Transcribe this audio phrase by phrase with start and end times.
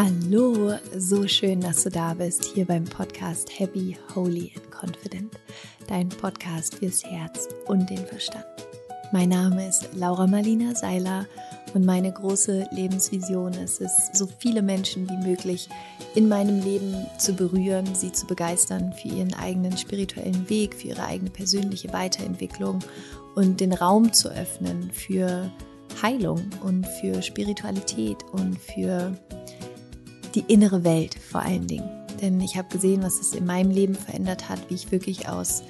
[0.00, 5.32] Hallo, so schön, dass du da bist, hier beim Podcast Happy, Holy and Confident,
[5.88, 8.46] dein Podcast fürs Herz und den Verstand.
[9.10, 11.26] Mein Name ist Laura Marlina Seiler
[11.74, 15.68] und meine große Lebensvision ist es, so viele Menschen wie möglich
[16.14, 21.06] in meinem Leben zu berühren, sie zu begeistern für ihren eigenen spirituellen Weg, für ihre
[21.06, 22.78] eigene persönliche Weiterentwicklung
[23.34, 25.50] und den Raum zu öffnen für
[26.00, 29.12] Heilung und für Spiritualität und für
[30.34, 31.88] die innere Welt vor allen Dingen.
[32.20, 35.62] Denn ich habe gesehen, was es in meinem Leben verändert hat, wie ich wirklich aus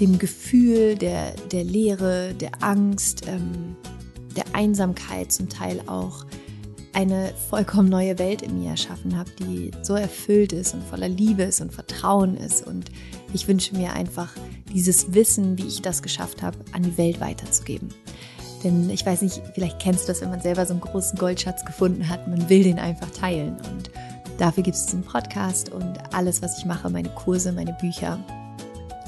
[0.00, 3.76] dem Gefühl der, der Leere, der Angst, ähm,
[4.36, 6.24] der Einsamkeit zum Teil auch
[6.92, 11.42] eine vollkommen neue Welt in mir erschaffen habe, die so erfüllt ist und voller Liebe
[11.42, 12.66] ist und Vertrauen ist.
[12.66, 12.90] Und
[13.32, 14.32] ich wünsche mir einfach
[14.72, 17.88] dieses Wissen, wie ich das geschafft habe, an die Welt weiterzugeben.
[18.64, 21.64] Denn ich weiß nicht, vielleicht kennst du das, wenn man selber so einen großen Goldschatz
[21.64, 23.56] gefunden hat, man will den einfach teilen.
[23.70, 23.90] Und
[24.38, 28.18] dafür gibt es diesen Podcast und alles, was ich mache, meine Kurse, meine Bücher.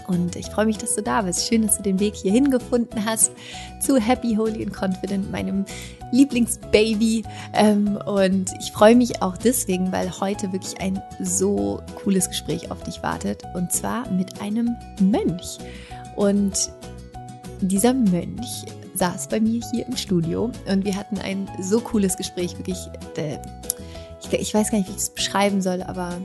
[0.06, 1.46] Und ich freue mich, dass du da bist.
[1.46, 3.30] Schön, dass du den Weg hierhin gefunden hast
[3.80, 5.64] zu Happy, Holy and Confident, meinem
[6.10, 7.22] Lieblingsbaby.
[7.52, 12.82] Ähm, und ich freue mich auch deswegen, weil heute wirklich ein so cooles Gespräch auf
[12.82, 13.44] dich wartet.
[13.54, 15.58] Und zwar mit einem Mönch.
[16.16, 16.72] Und
[17.60, 18.64] dieser Mönch
[19.00, 22.76] saß bei mir hier im Studio und wir hatten ein so cooles Gespräch, wirklich.
[23.16, 23.38] Äh,
[24.22, 26.18] ich, ich weiß gar nicht, wie ich es beschreiben soll, aber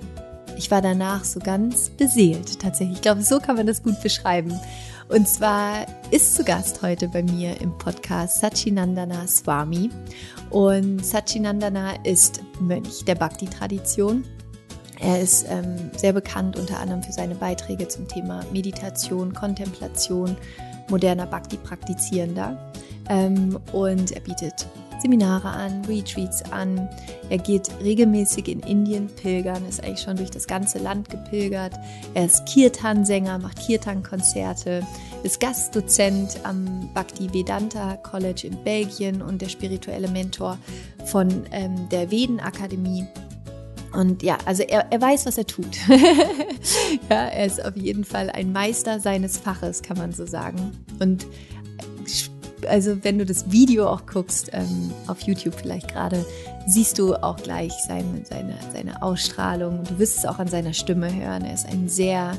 [0.58, 2.98] ich war danach so ganz beseelt tatsächlich.
[2.98, 4.60] Ich glaube, so kann man das gut beschreiben.
[5.08, 9.90] Und zwar ist zu Gast heute bei mir im Podcast Sachinandana Swami.
[10.50, 14.26] Und Sachinandana ist Mönch der Bhakti-Tradition.
[15.00, 20.36] Er ist ähm, sehr bekannt unter anderem für seine Beiträge zum Thema Meditation, Kontemplation,
[20.90, 22.72] moderner Bhakti-Praktizierender.
[23.10, 24.68] Ähm, und er bietet
[25.00, 26.90] Seminare an, Retreats an.
[27.30, 31.74] Er geht regelmäßig in Indien pilgern, ist eigentlich schon durch das ganze Land gepilgert.
[32.14, 34.82] Er ist Kirtan-Sänger, macht Kirtan-Konzerte,
[35.24, 40.58] ist Gastdozent am Bhakti Vedanta College in Belgien und der spirituelle Mentor
[41.06, 43.06] von ähm, der Veden-Akademie
[43.96, 45.78] und ja, also er, er weiß, was er tut.
[47.10, 50.72] ja, er ist auf jeden Fall ein Meister seines Faches, kann man so sagen.
[51.00, 51.26] Und
[52.68, 56.26] also wenn du das Video auch guckst, ähm, auf YouTube vielleicht gerade,
[56.68, 59.84] siehst du auch gleich seine, seine, seine Ausstrahlung.
[59.84, 61.46] Du wirst es auch an seiner Stimme hören.
[61.46, 62.38] Er ist ein sehr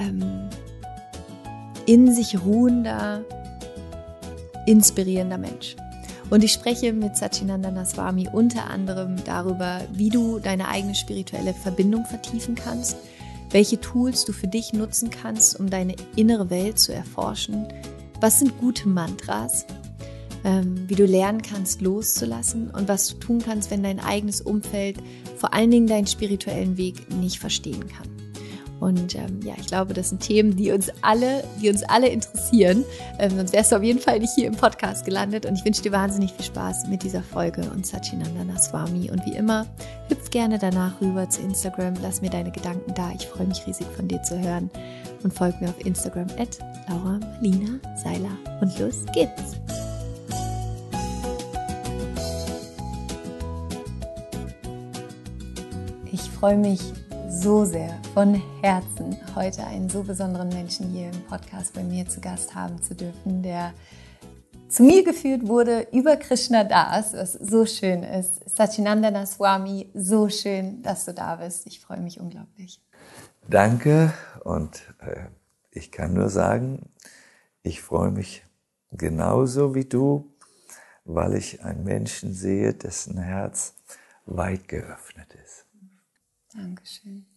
[0.00, 0.48] ähm,
[1.86, 3.24] in sich ruhender,
[4.66, 5.76] inspirierender Mensch.
[6.30, 12.06] Und ich spreche mit Sachinandana Swami unter anderem darüber, wie du deine eigene spirituelle Verbindung
[12.06, 12.96] vertiefen kannst,
[13.50, 17.66] welche Tools du für dich nutzen kannst, um deine innere Welt zu erforschen,
[18.20, 19.66] was sind gute Mantras,
[20.44, 24.98] ähm, wie du lernen kannst loszulassen und was du tun kannst, wenn dein eigenes Umfeld
[25.36, 28.19] vor allen Dingen deinen spirituellen Weg nicht verstehen kann.
[28.80, 32.84] Und ähm, ja, ich glaube, das sind Themen, die uns alle, die uns alle interessieren.
[33.18, 35.44] Ähm, sonst wärst du auf jeden Fall nicht hier im Podcast gelandet.
[35.44, 39.10] Und ich wünsche dir wahnsinnig viel Spaß mit dieser Folge und Sachinandana Swami.
[39.10, 39.66] Und wie immer,
[40.08, 41.94] hüpf gerne danach rüber zu Instagram.
[42.02, 43.12] Lass mir deine Gedanken da.
[43.14, 44.70] Ich freue mich riesig von dir zu hören.
[45.22, 46.58] Und folg mir auf Instagram at
[46.88, 48.36] Laura Malina Seiler.
[48.62, 49.60] Und los geht's!
[56.12, 56.80] Ich freue mich
[57.40, 62.20] so sehr von Herzen, heute einen so besonderen Menschen hier im Podcast bei mir zu
[62.20, 63.72] Gast haben zu dürfen, der
[64.68, 68.46] zu mir geführt wurde über Krishna Das, was so schön ist.
[68.54, 71.66] Sachinandana Swami, so schön, dass du da bist.
[71.66, 72.82] Ich freue mich unglaublich.
[73.48, 74.12] Danke
[74.44, 75.28] und äh,
[75.70, 76.90] ich kann nur sagen,
[77.62, 78.44] ich freue mich
[78.92, 80.30] genauso wie du,
[81.04, 83.76] weil ich einen Menschen sehe, dessen Herz
[84.26, 85.64] weit geöffnet ist.
[86.52, 87.29] Dankeschön.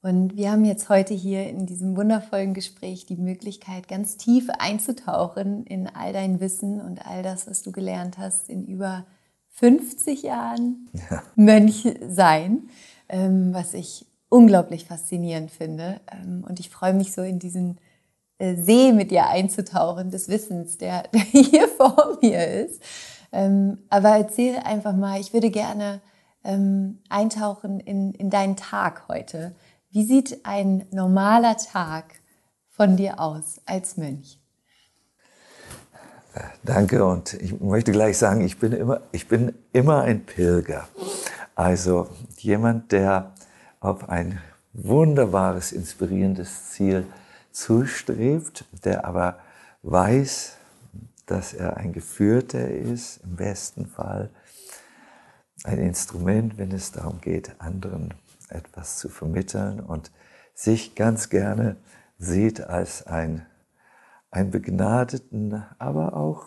[0.00, 5.64] Und wir haben jetzt heute hier in diesem wundervollen Gespräch die Möglichkeit, ganz tief einzutauchen
[5.64, 9.06] in all dein Wissen und all das, was du gelernt hast in über
[9.50, 11.22] 50 Jahren ja.
[11.34, 12.68] Mönch sein,
[13.08, 16.00] ähm, was ich unglaublich faszinierend finde.
[16.12, 17.78] Ähm, und ich freue mich so in diesen
[18.38, 22.80] äh, See mit dir einzutauchen, des Wissens, der, der hier vor mir ist.
[23.32, 26.00] Ähm, aber erzähl einfach mal, ich würde gerne
[27.10, 29.54] eintauchen in, in deinen Tag heute.
[29.90, 32.20] Wie sieht ein normaler Tag
[32.68, 34.38] von dir aus als Mönch?
[36.62, 40.86] Danke und ich möchte gleich sagen, ich bin immer, ich bin immer ein Pilger.
[41.54, 43.32] Also jemand, der
[43.80, 44.42] auf ein
[44.74, 47.06] wunderbares, inspirierendes Ziel
[47.50, 49.38] zustrebt, der aber
[49.82, 50.56] weiß,
[51.24, 54.28] dass er ein Geführter ist, im besten Fall,
[55.64, 58.12] ein Instrument, wenn es darum geht, anderen
[58.50, 60.10] etwas zu vermitteln und
[60.54, 61.76] sich ganz gerne
[62.18, 63.46] sieht als ein,
[64.30, 66.46] ein begnadeten, aber auch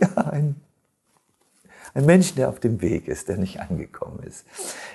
[0.00, 0.60] ja, ein,
[1.94, 4.44] ein Mensch, der auf dem Weg ist, der nicht angekommen ist.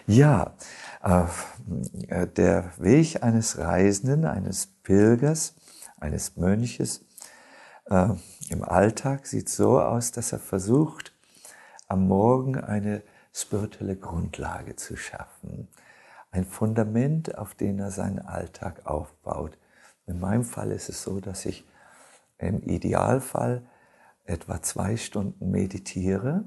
[0.07, 0.53] Ja,
[1.03, 5.55] äh, der Weg eines Reisenden, eines Pilgers,
[5.99, 7.05] eines Mönches
[7.85, 8.09] äh,
[8.49, 11.13] im Alltag sieht so aus, dass er versucht,
[11.87, 15.67] am Morgen eine spirituelle Grundlage zu schaffen.
[16.35, 19.57] Ein Fundament, auf dem er seinen Alltag aufbaut.
[20.05, 21.65] In meinem Fall ist es so, dass ich
[22.37, 23.65] im Idealfall
[24.25, 26.43] etwa zwei Stunden meditiere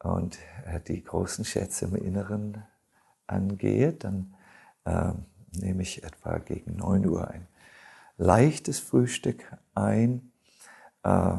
[0.00, 2.64] und äh, die großen Schätze im Inneren
[3.26, 3.94] angehe.
[3.94, 4.34] Dann
[4.84, 5.12] äh,
[5.52, 7.46] nehme ich etwa gegen 9 Uhr ein
[8.18, 10.32] leichtes Frühstück ein.
[11.02, 11.38] Äh,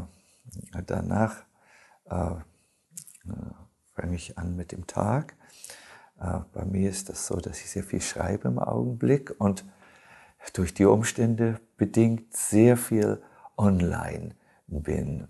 [0.87, 1.43] danach
[2.05, 2.31] äh,
[3.93, 5.35] fange ich an mit dem Tag.
[6.19, 9.65] Äh, bei mir ist das so, dass ich sehr viel schreibe im Augenblick und
[10.53, 13.21] durch die Umstände bedingt sehr viel
[13.57, 14.35] online
[14.67, 15.27] bin.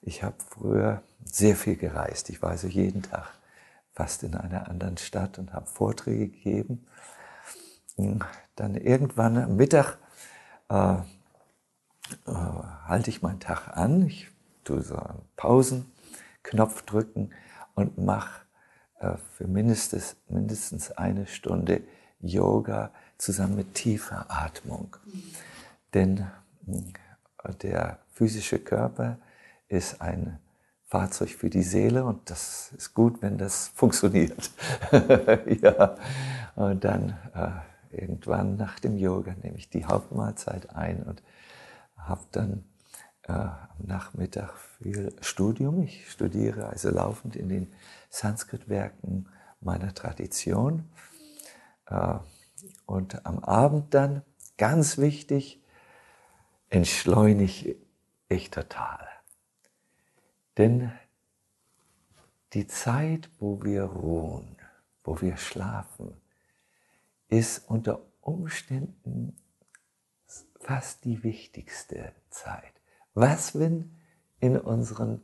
[0.00, 2.30] Ich habe früher sehr viel gereist.
[2.30, 3.34] Ich war also jeden Tag
[3.92, 6.86] fast in einer anderen Stadt und habe Vorträge gegeben.
[8.54, 9.98] Dann irgendwann am Mittag
[10.70, 11.02] äh, äh,
[12.26, 14.06] halte ich meinen Tag an.
[14.06, 14.28] Ich
[14.64, 17.30] tue so einen Pausenknopf drücken
[17.74, 18.42] und mache
[19.36, 21.82] für mindestens, mindestens eine Stunde
[22.20, 24.96] Yoga zusammen mit tiefer Atmung.
[25.94, 26.26] Denn
[26.66, 29.18] äh, der physische Körper
[29.68, 30.38] ist ein
[30.86, 34.50] Fahrzeug für die Seele und das ist gut, wenn das funktioniert.
[35.62, 35.96] ja.
[36.56, 41.22] Und dann äh, irgendwann nach dem Yoga nehme ich die Hauptmahlzeit ein und
[41.96, 42.64] habe dann
[43.28, 45.82] äh, am Nachmittag viel Studium.
[45.82, 47.72] Ich studiere also laufend in den
[48.10, 49.28] Sanskrit-Werken
[49.60, 50.88] meiner Tradition.
[51.86, 52.18] Äh,
[52.86, 54.22] und am Abend dann,
[54.56, 55.62] ganz wichtig,
[56.70, 57.76] entschleunige
[58.28, 59.06] ich total.
[60.56, 60.90] Denn
[62.54, 64.56] die Zeit, wo wir ruhen,
[65.04, 66.20] wo wir schlafen,
[67.28, 69.36] ist unter Umständen
[70.60, 72.77] fast die wichtigste Zeit.
[73.20, 73.90] Was, wenn
[74.38, 75.22] in unseren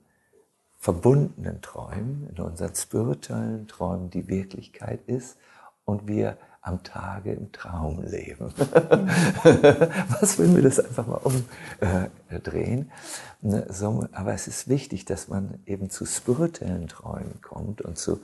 [0.78, 5.38] verbundenen Träumen, in unseren spirituellen Träumen die Wirklichkeit ist
[5.84, 8.52] und wir am Tage im Traum leben.
[10.18, 11.20] Was, wenn wir das einfach mal
[12.30, 12.90] umdrehen?
[13.42, 13.66] Ne,
[14.12, 18.20] aber es ist wichtig, dass man eben zu spirituellen Träumen kommt und zu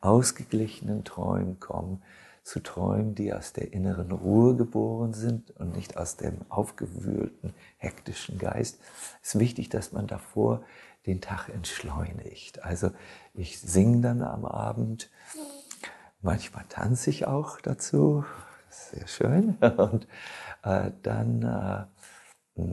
[0.00, 2.02] ausgeglichenen Träumen kommt,
[2.44, 8.38] zu Träumen, die aus der inneren Ruhe geboren sind und nicht aus dem aufgewühlten, hektischen
[8.38, 8.78] Geist.
[9.22, 10.62] Es ist wichtig, dass man davor
[11.06, 12.62] den Tag entschleunigt.
[12.62, 12.90] Also
[13.32, 15.10] ich singe dann am Abend,
[16.20, 18.24] manchmal tanze ich auch dazu,
[18.68, 19.56] sehr schön.
[19.76, 20.06] Und
[20.62, 21.88] äh, dann
[22.56, 22.64] äh,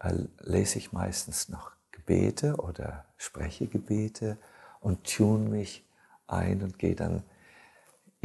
[0.00, 4.38] äh, lese ich meistens noch Gebete oder spreche Gebete
[4.80, 5.84] und tune mich
[6.28, 7.24] ein und gehe dann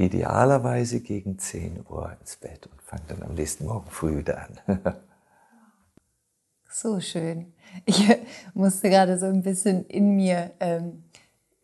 [0.02, 4.82] idealerweise gegen 10 Uhr ins Bett und fange dann am nächsten Morgen früh wieder an.
[6.70, 7.54] so schön.
[7.86, 8.08] Ich
[8.54, 11.04] musste gerade so ein bisschen in mir ähm,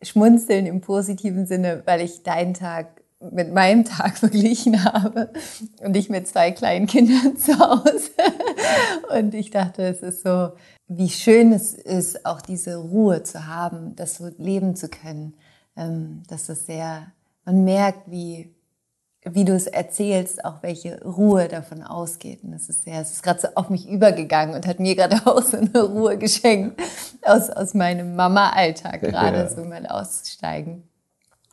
[0.02, 5.32] schmunzeln im positiven Sinne, weil ich deinen Tag mit meinem Tag verglichen habe
[5.80, 8.10] und ich mit zwei kleinen Kindern zu Hause.
[9.16, 10.52] Und ich dachte, es ist so,
[10.86, 15.34] wie schön es ist, auch diese Ruhe zu haben, das so leben zu können.
[15.76, 17.12] Ähm, dass das sehr
[17.48, 18.54] man merkt, wie,
[19.24, 22.44] wie du es erzählst, auch welche Ruhe davon ausgeht.
[22.44, 25.16] Und das ist sehr, es ist gerade so auf mich übergegangen und hat mir gerade
[25.26, 26.80] auch so eine Ruhe geschenkt
[27.22, 29.48] aus, aus meinem Mama-Alltag gerade, ja.
[29.48, 30.86] so mal aussteigen.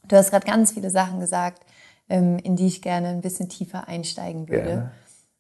[0.08, 1.66] Du hast gerade ganz viele Sachen gesagt,
[2.10, 4.64] ähm, in die ich gerne ein bisschen tiefer einsteigen würde.
[4.64, 4.92] Gerne.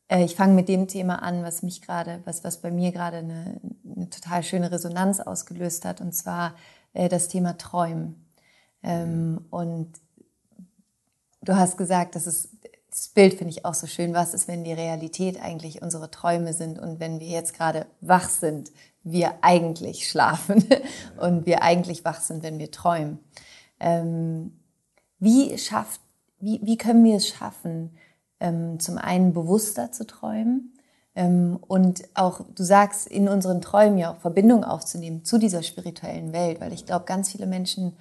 [0.08, 3.18] Äh, ich fange mit dem Thema an, was mich gerade, was, was bei mir gerade
[3.18, 3.60] eine,
[3.94, 6.56] eine total schöne Resonanz ausgelöst hat, und zwar
[6.94, 8.26] äh, das Thema Träumen.
[8.82, 10.05] Ähm, und
[11.46, 12.50] Du hast gesagt, das ist
[12.96, 14.14] das Bild finde ich auch so schön.
[14.14, 18.30] Was ist, wenn die Realität eigentlich unsere Träume sind und wenn wir jetzt gerade wach
[18.30, 18.72] sind,
[19.04, 20.64] wir eigentlich schlafen
[21.20, 23.20] und wir eigentlich wach sind, wenn wir träumen?
[23.82, 24.54] Ähm,
[25.20, 26.00] wie, schafft,
[26.40, 27.98] wie, wie können wir es schaffen,
[28.40, 30.74] ähm, zum einen bewusster zu träumen
[31.16, 36.32] ähm, und auch, du sagst, in unseren Träumen ja auch Verbindung aufzunehmen zu dieser spirituellen
[36.32, 37.98] Welt, weil ich glaube, ganz viele Menschen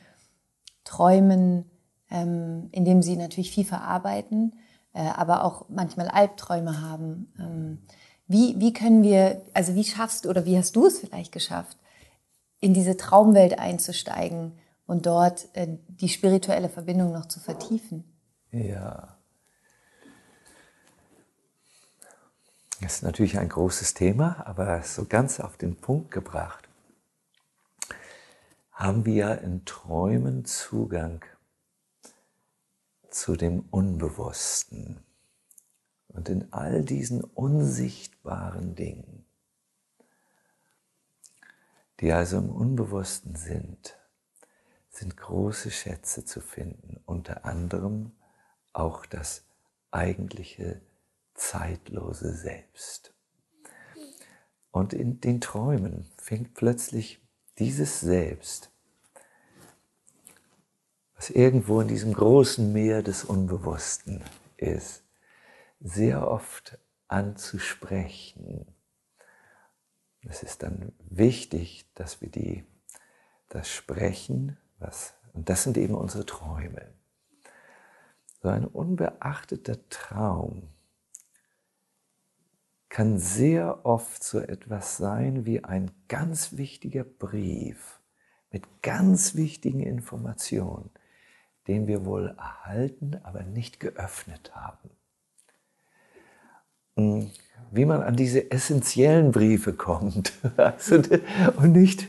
[0.84, 1.64] träumen
[2.10, 4.54] ähm, indem sie natürlich viel verarbeiten,
[4.92, 7.32] äh, aber auch manchmal Albträume haben.
[7.38, 7.78] Ähm,
[8.26, 11.78] wie, wie können wir, also wie schaffst du oder wie hast du es vielleicht geschafft,
[12.60, 14.52] in diese Traumwelt einzusteigen
[14.86, 18.04] und dort äh, die spirituelle Verbindung noch zu vertiefen.
[18.50, 19.18] Ja.
[22.80, 26.68] Das ist natürlich ein großes Thema, aber so ganz auf den Punkt gebracht
[28.72, 31.24] haben wir in Träumen Zugang
[33.14, 34.98] zu dem Unbewussten
[36.08, 39.24] und in all diesen unsichtbaren Dingen,
[42.00, 43.96] die also im Unbewussten sind,
[44.90, 48.10] sind große Schätze zu finden, unter anderem
[48.72, 49.44] auch das
[49.92, 50.80] eigentliche
[51.34, 53.14] zeitlose Selbst.
[54.72, 57.20] Und in den Träumen fängt plötzlich
[57.60, 58.72] dieses Selbst,
[61.16, 64.22] was irgendwo in diesem großen Meer des Unbewussten
[64.56, 65.04] ist,
[65.80, 66.78] sehr oft
[67.08, 68.66] an zu sprechen.
[70.22, 72.64] Es ist dann wichtig, dass wir die,
[73.48, 76.92] das Sprechen, was, und das sind eben unsere Träume.
[78.42, 80.68] So ein unbeachteter Traum
[82.88, 88.00] kann sehr oft so etwas sein wie ein ganz wichtiger Brief
[88.50, 90.90] mit ganz wichtigen Informationen,
[91.68, 94.90] den wir wohl erhalten, aber nicht geöffnet haben.
[96.96, 97.30] Hm,
[97.70, 100.96] wie man an diese essentiellen Briefe kommt also,
[101.56, 102.08] und nicht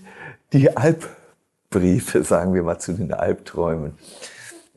[0.53, 3.97] die Albbriefe, sagen wir mal zu den Albträumen,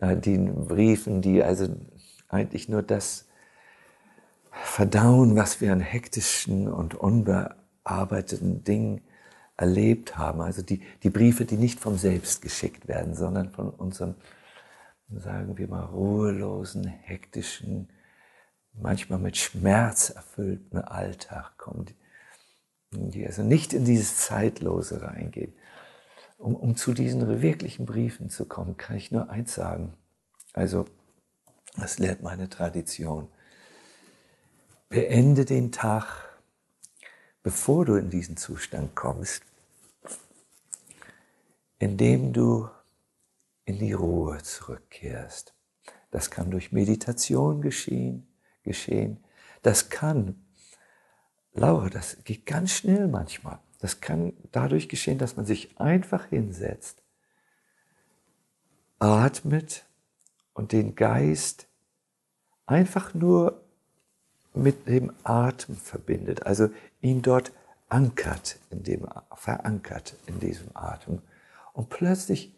[0.00, 1.68] äh, den Briefen, die also
[2.28, 3.26] eigentlich nur das
[4.50, 9.02] verdauen, was wir an hektischen und unbearbeiteten Dingen
[9.56, 10.40] erlebt haben.
[10.40, 14.14] Also die, die Briefe, die nicht vom Selbst geschickt werden, sondern von unserem,
[15.10, 17.88] sagen wir mal, ruhelosen, hektischen,
[18.72, 21.86] manchmal mit Schmerz erfüllten Alltag kommen,
[22.92, 25.54] die also nicht in dieses Zeitlose reingehen.
[26.36, 29.94] Um, um zu diesen wirklichen Briefen zu kommen, kann ich nur eins sagen.
[30.52, 30.86] Also,
[31.76, 33.28] das lehrt meine Tradition.
[34.88, 36.38] Beende den Tag,
[37.42, 39.42] bevor du in diesen Zustand kommst,
[41.80, 42.68] indem du
[43.68, 45.54] in die Ruhe zurückkehrst.
[46.10, 48.26] Das kann durch Meditation geschehen,
[48.62, 49.22] geschehen.
[49.60, 50.46] Das kann,
[51.52, 53.58] Laura, das geht ganz schnell manchmal.
[53.78, 57.02] Das kann dadurch geschehen, dass man sich einfach hinsetzt,
[59.00, 59.84] atmet
[60.54, 61.68] und den Geist
[62.64, 63.62] einfach nur
[64.54, 66.70] mit dem Atem verbindet, also
[67.02, 67.52] ihn dort
[67.90, 71.20] ankert, in dem, verankert in diesem Atem.
[71.74, 72.57] Und plötzlich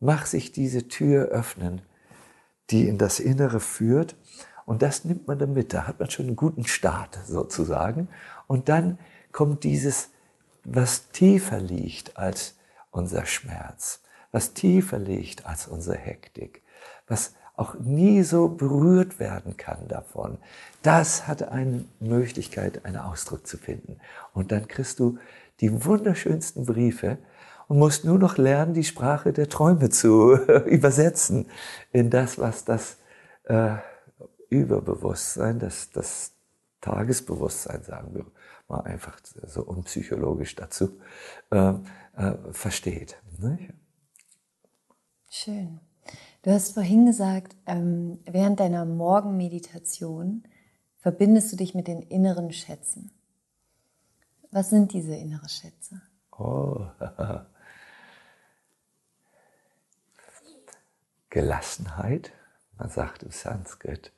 [0.00, 1.82] macht sich diese Tür öffnen,
[2.70, 4.16] die in das Innere führt.
[4.64, 5.72] Und das nimmt man dann mit.
[5.72, 8.08] Da hat man schon einen guten Start sozusagen.
[8.46, 8.98] Und dann
[9.32, 10.10] kommt dieses,
[10.64, 12.54] was tiefer liegt als
[12.90, 14.00] unser Schmerz,
[14.32, 16.62] was tiefer liegt als unsere Hektik,
[17.06, 20.38] was auch nie so berührt werden kann davon.
[20.82, 23.98] Das hat eine Möglichkeit, einen Ausdruck zu finden.
[24.32, 25.18] Und dann kriegst du
[25.60, 27.18] die wunderschönsten Briefe
[27.70, 30.34] und musst nur noch lernen, die Sprache der Träume zu
[30.66, 31.46] übersetzen
[31.92, 32.96] in das, was das
[33.44, 33.76] äh,
[34.48, 36.32] Überbewusstsein, das, das
[36.80, 38.26] Tagesbewusstsein, sagen wir
[38.66, 40.98] mal einfach so unpsychologisch dazu,
[41.52, 41.74] äh,
[42.16, 43.22] äh, versteht.
[43.38, 43.72] Nicht?
[45.28, 45.78] Schön.
[46.42, 50.42] Du hast vorhin gesagt, ähm, während deiner Morgenmeditation
[50.98, 53.12] verbindest du dich mit den inneren Schätzen.
[54.50, 56.02] Was sind diese inneren Schätze?
[56.36, 56.86] Oh.
[61.30, 62.32] Gelassenheit,
[62.76, 64.12] man sagt im Sanskrit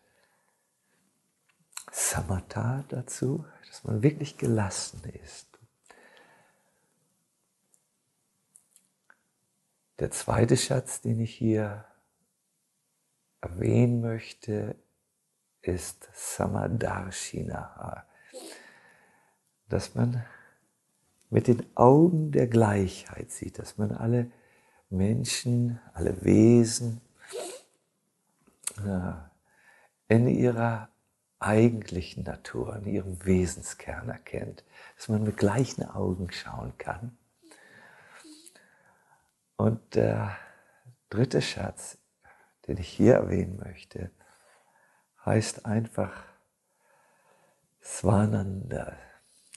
[1.90, 5.46] Samatha dazu, dass man wirklich gelassen ist.
[9.98, 11.84] Der zweite Schatz, den ich hier
[13.40, 14.74] erwähnen möchte,
[15.60, 18.04] ist Samadarshinaha.
[19.68, 20.24] Dass man
[21.30, 24.30] mit den Augen der Gleichheit sieht, dass man alle
[24.92, 27.00] Menschen, alle Wesen
[30.08, 30.88] in ihrer
[31.38, 34.64] eigentlichen Natur, in ihrem Wesenskern erkennt,
[34.96, 37.16] dass man mit gleichen Augen schauen kann.
[39.56, 40.36] Und der
[41.10, 41.98] dritte Schatz
[42.66, 44.10] den ich hier erwähnen möchte,
[45.24, 46.12] heißt einfach
[47.82, 48.96] Swananda.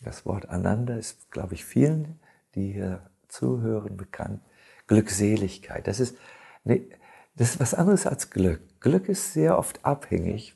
[0.03, 2.19] Das Wort Ananda ist, glaube ich, vielen,
[2.55, 4.41] die hier zuhören, bekannt.
[4.87, 5.87] Glückseligkeit.
[5.87, 6.17] Das ist,
[6.63, 6.87] nee,
[7.35, 8.61] das ist was anderes als Glück.
[8.79, 10.55] Glück ist sehr oft abhängig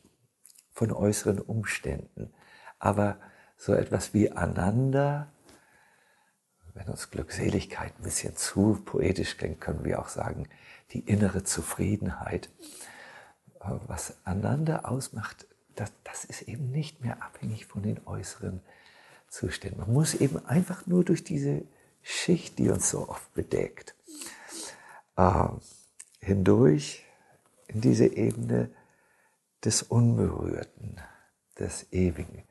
[0.72, 2.34] von äußeren Umständen.
[2.80, 3.18] Aber
[3.58, 5.32] so etwas wie Ananda,
[6.74, 10.48] wenn uns Glückseligkeit ein bisschen zu poetisch klingt, können wir auch sagen,
[10.92, 12.50] die innere Zufriedenheit.
[13.60, 15.46] Äh, was einander ausmacht,
[15.76, 18.62] das, das ist eben nicht mehr abhängig von den äußeren
[19.28, 19.80] Zuständen.
[19.80, 21.64] Man muss eben einfach nur durch diese
[22.02, 23.96] Schicht, die uns so oft bedeckt,
[25.16, 25.48] äh,
[26.22, 27.06] hindurch
[27.68, 28.72] in diese Ebene
[29.64, 31.00] des Unberührten,
[31.58, 32.44] des Ewigen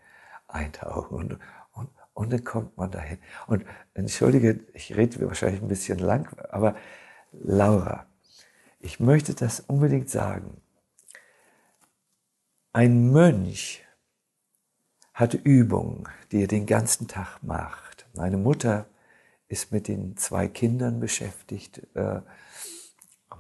[0.47, 1.17] eintauchen.
[1.17, 1.38] Und,
[1.73, 3.19] und, und dann kommt man dahin.
[3.47, 6.77] Und entschuldige, ich rede wahrscheinlich ein bisschen lang, aber
[7.33, 8.07] Laura,
[8.81, 10.61] ich möchte das unbedingt sagen.
[12.73, 13.85] Ein Mönch
[15.15, 18.07] hat Übungen, die er den ganzen Tag macht.
[18.15, 18.87] Meine Mutter
[19.49, 22.21] ist mit den zwei Kindern beschäftigt, äh,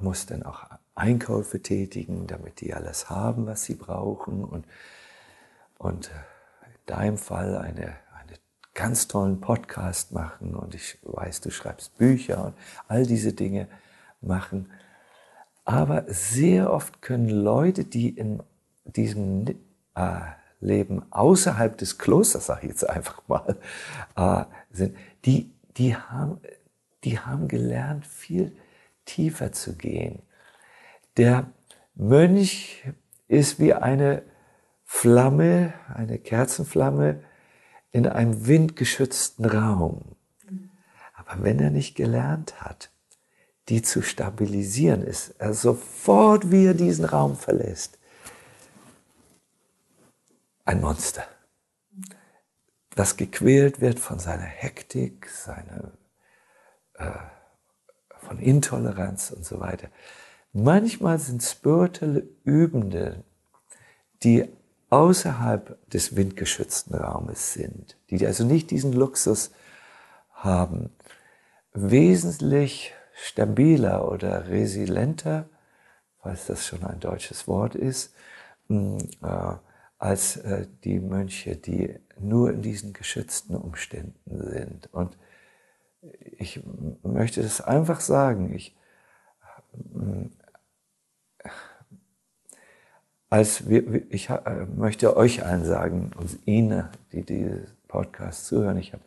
[0.00, 4.44] muss dann auch Einkäufe tätigen, damit die alles haben, was sie brauchen.
[4.44, 4.66] Und,
[5.76, 6.10] und
[6.64, 8.34] in deinem Fall eine, eine
[8.74, 10.54] ganz tollen Podcast machen.
[10.54, 12.54] Und ich weiß, du schreibst Bücher und
[12.86, 13.68] all diese Dinge
[14.20, 14.70] machen.
[15.64, 18.42] Aber sehr oft können Leute, die in
[18.84, 19.46] diesem
[19.94, 20.20] äh,
[20.60, 23.56] Leben außerhalb des Klosters, sage ich jetzt einfach mal,
[24.16, 26.40] äh, sind, die, die, haben,
[27.04, 28.56] die haben gelernt, viel
[29.04, 30.22] tiefer zu gehen.
[31.16, 31.50] Der
[31.94, 32.84] Mönch
[33.28, 34.22] ist wie eine
[34.84, 37.22] Flamme, eine Kerzenflamme
[37.92, 40.16] in einem windgeschützten Raum.
[41.14, 42.90] Aber wenn er nicht gelernt hat,
[43.68, 47.98] die zu stabilisieren, ist er sofort, wie er diesen Raum verlässt,
[50.64, 51.24] ein Monster,
[52.98, 55.92] das gequält wird von seiner Hektik, seiner,
[56.94, 57.12] äh,
[58.26, 59.88] von Intoleranz und so weiter.
[60.52, 63.22] Manchmal sind spirituelle Übende,
[64.24, 64.48] die
[64.90, 69.52] außerhalb des windgeschützten Raumes sind, die also nicht diesen Luxus
[70.32, 70.90] haben,
[71.72, 75.48] wesentlich stabiler oder resilienter,
[76.20, 78.12] falls das schon ein deutsches Wort ist,
[78.66, 79.54] mm, äh,
[79.98, 84.92] als äh, die Mönche, die nur in diesen geschützten Umständen sind.
[84.92, 85.16] Und
[86.38, 86.60] ich
[87.02, 88.54] möchte das einfach sagen.
[88.54, 88.76] Ich,
[89.72, 90.26] mm,
[93.30, 98.92] als wir, ich äh, möchte euch allen sagen und Ihnen, die diese Podcast zuhören, ich
[98.92, 99.02] habe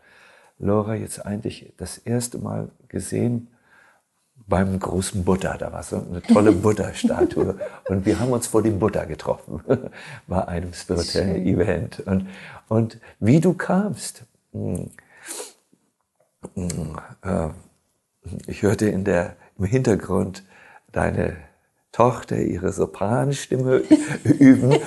[0.60, 3.48] Laura jetzt eigentlich das erste Mal gesehen
[4.48, 5.58] beim großen Buddha.
[5.58, 7.56] Da war so eine tolle Buddha-Statue.
[7.90, 9.62] und wir haben uns vor dem Buddha getroffen
[10.28, 11.46] bei einem spirituellen.
[11.46, 12.02] Event.
[12.06, 12.28] Und,
[12.68, 14.92] und wie du kamst, hm,
[16.56, 17.50] hm, äh,
[18.48, 20.44] ich hörte in der, im Hintergrund
[20.92, 21.38] deine
[21.92, 23.84] Tochter ihre Sopranstimme
[24.24, 24.78] üben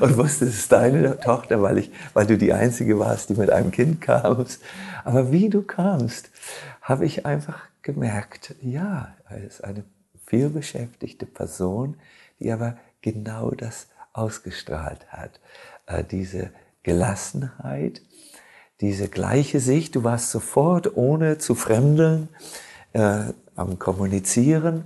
[0.00, 3.50] und wusste, es ist deine Tochter, weil, ich, weil du die Einzige warst, die mit
[3.50, 4.62] einem Kind kamst.
[5.04, 6.30] Aber wie du kamst,
[6.86, 9.82] habe ich einfach gemerkt, ja, er ist eine
[10.26, 11.96] vielbeschäftigte Person,
[12.38, 15.40] die aber genau das ausgestrahlt hat.
[15.86, 16.50] Äh, diese
[16.84, 18.02] Gelassenheit,
[18.80, 22.28] diese gleiche Sicht, du warst sofort ohne zu fremdeln
[22.92, 24.84] äh, am Kommunizieren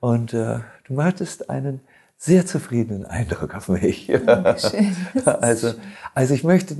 [0.00, 1.80] und äh, du machtest einen
[2.18, 4.12] sehr zufriedenen Eindruck auf mich.
[5.24, 5.72] also,
[6.14, 6.76] also ich möchte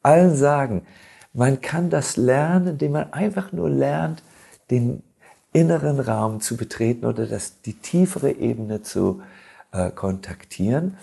[0.00, 0.86] allen sagen,
[1.34, 4.22] man kann das lernen, indem man einfach nur lernt,
[4.70, 5.02] den
[5.52, 9.20] inneren Raum zu betreten oder das, die tiefere Ebene zu
[9.72, 10.96] äh, kontaktieren.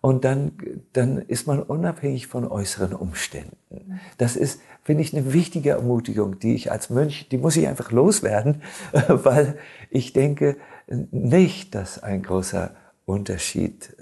[0.00, 0.52] Und dann,
[0.92, 4.00] dann ist man unabhängig von äußeren Umständen.
[4.16, 7.90] Das ist, finde ich, eine wichtige Ermutigung, die ich als Mönch, die muss ich einfach
[7.90, 8.62] loswerden,
[9.08, 9.58] weil
[9.90, 12.70] ich denke, nicht, dass ein großer
[13.06, 13.96] Unterschied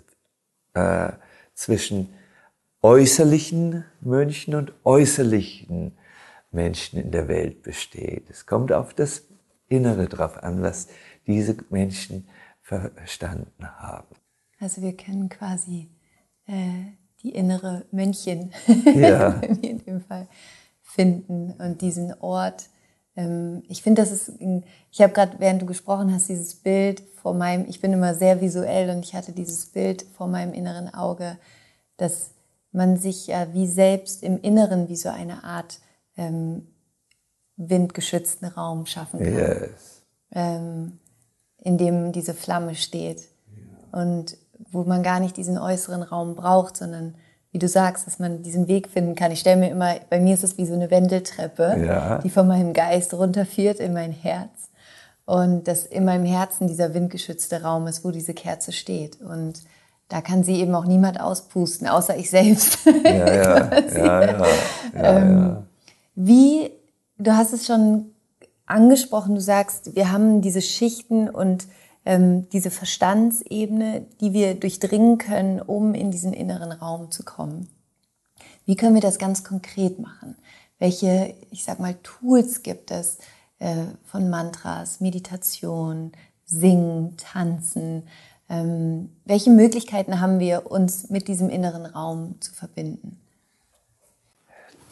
[0.75, 1.12] äh,
[1.55, 2.11] zwischen
[2.87, 5.99] äußerlichen Mönchen und äußerlichen
[6.53, 8.31] Menschen in der Welt besteht.
[8.31, 9.25] Es kommt auf das
[9.66, 10.87] Innere drauf an, was
[11.27, 12.29] diese Menschen
[12.62, 14.14] verstanden haben.
[14.61, 15.90] Also wir können quasi
[16.46, 16.92] äh,
[17.25, 18.53] die innere Mönchin
[18.94, 19.31] ja.
[19.62, 20.29] in dem Fall
[20.83, 22.68] finden und diesen Ort
[23.16, 24.33] ähm, ich finde, das ist,
[24.92, 28.40] ich habe gerade, während du gesprochen hast, dieses Bild vor meinem, ich bin immer sehr
[28.40, 31.37] visuell und ich hatte dieses Bild vor meinem inneren Auge,
[31.96, 32.36] dass
[32.77, 35.81] man sich ja wie selbst im Inneren wie so eine Art
[36.17, 36.69] ähm,
[37.57, 40.03] windgeschützten Raum schaffen kann, yes.
[40.33, 40.99] ähm,
[41.59, 44.01] in dem diese Flamme steht ja.
[44.01, 44.37] und
[44.71, 47.15] wo man gar nicht diesen äußeren Raum braucht, sondern
[47.51, 49.33] wie du sagst, dass man diesen Weg finden kann.
[49.33, 52.19] Ich stelle mir immer, bei mir ist es wie so eine Wendeltreppe, ja.
[52.19, 54.51] die von meinem Geist runterführt in mein Herz.
[55.25, 59.21] Und dass in meinem Herzen dieser windgeschützte Raum ist, wo diese Kerze steht.
[59.21, 59.62] Und
[60.09, 62.79] da kann sie eben auch niemand auspusten, außer ich selbst.
[63.05, 64.47] Ja, ja, ja, ja,
[64.95, 65.57] ja, ähm,
[66.14, 66.71] Wie
[67.19, 68.12] Du hast es schon
[68.66, 71.66] angesprochen, du sagst, wir haben diese Schichten und
[72.05, 77.69] ähm, diese Verstandsebene, die wir durchdringen können, um in diesen inneren Raum zu kommen.
[78.66, 80.37] Wie können wir das ganz konkret machen?
[80.79, 83.19] Welche, ich sag mal, Tools gibt es
[83.61, 86.12] äh, von Mantras, Meditation,
[86.45, 88.03] Singen, Tanzen?
[88.49, 93.21] Ähm, welche Möglichkeiten haben wir, uns mit diesem inneren Raum zu verbinden?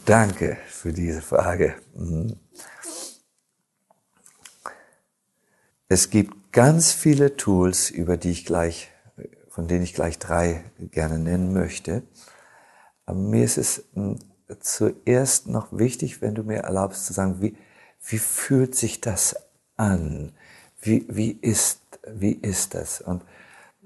[0.05, 1.75] Danke für diese Frage.
[1.95, 2.37] Mhm.
[5.89, 8.91] Es gibt ganz viele Tools, über die ich gleich,
[9.49, 12.03] von denen ich gleich drei gerne nennen möchte.
[13.07, 14.19] Aber mir ist es hm,
[14.61, 17.57] zuerst noch wichtig, wenn du mir erlaubst zu sagen, wie,
[18.07, 19.37] wie fühlt sich das
[19.77, 20.33] an?
[20.81, 23.01] Wie, wie, ist, wie ist das?
[23.01, 23.23] Und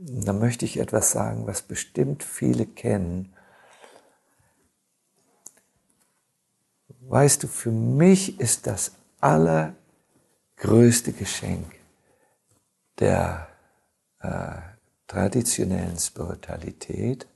[0.00, 3.34] da möchte ich etwas sagen, was bestimmt viele kennen.
[7.00, 11.74] Weißt du, für mich ist das allergrößte Geschenk
[13.00, 13.48] der
[14.20, 14.58] äh,
[15.08, 17.26] traditionellen Spiritualität,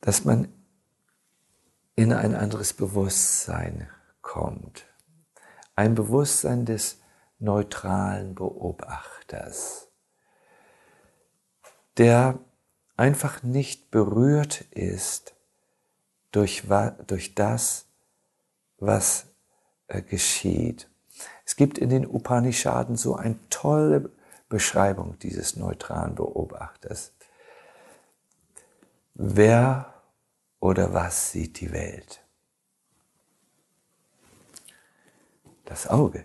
[0.00, 0.48] dass man
[1.96, 3.90] in ein anderes Bewusstsein
[4.22, 4.86] kommt.
[5.74, 6.98] Ein Bewusstsein des
[7.38, 8.34] neutralen
[9.28, 9.88] Beobachters,
[11.96, 12.38] der
[12.96, 15.34] einfach nicht berührt ist
[16.32, 16.64] durch,
[17.06, 17.86] durch das,
[18.78, 19.26] was
[19.88, 20.88] äh, geschieht.
[21.44, 24.10] Es gibt in den Upanishaden so eine tolle
[24.48, 27.12] Beschreibung dieses neutralen Beobachters.
[29.14, 29.94] Wer
[30.60, 32.22] oder was sieht die Welt?
[35.64, 36.24] Das Auge.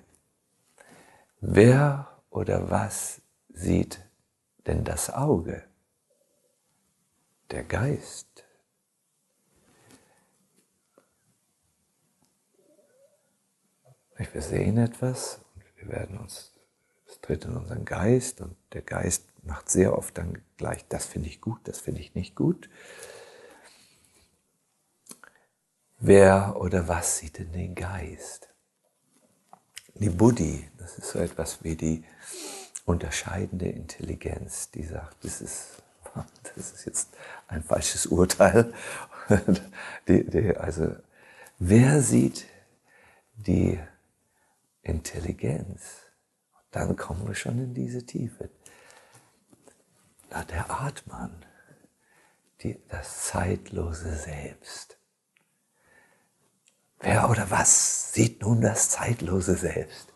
[1.41, 4.01] Wer oder was sieht
[4.65, 5.63] denn das Auge?
[7.51, 8.27] Der Geist.
[14.31, 16.53] Wir sehen etwas und wir werden uns,
[17.05, 21.29] es tritt in unseren Geist und der Geist macht sehr oft dann gleich, das finde
[21.29, 22.69] ich gut, das finde ich nicht gut.
[25.99, 28.49] Wer oder was sieht denn den Geist?
[29.95, 32.03] Die Buddhi, das ist so etwas wie die
[32.85, 35.83] unterscheidende Intelligenz, die sagt, das ist,
[36.55, 37.09] das ist jetzt
[37.47, 38.73] ein falsches Urteil.
[40.07, 40.97] Die, die, also,
[41.57, 42.45] wer sieht
[43.37, 43.79] die
[44.81, 46.01] Intelligenz?
[46.71, 48.49] Dann kommen wir schon in diese Tiefe.
[50.29, 51.45] Na, der Atman,
[52.61, 54.97] die, das zeitlose Selbst.
[56.99, 60.12] Wer oder was sieht nun das zeitlose Selbst?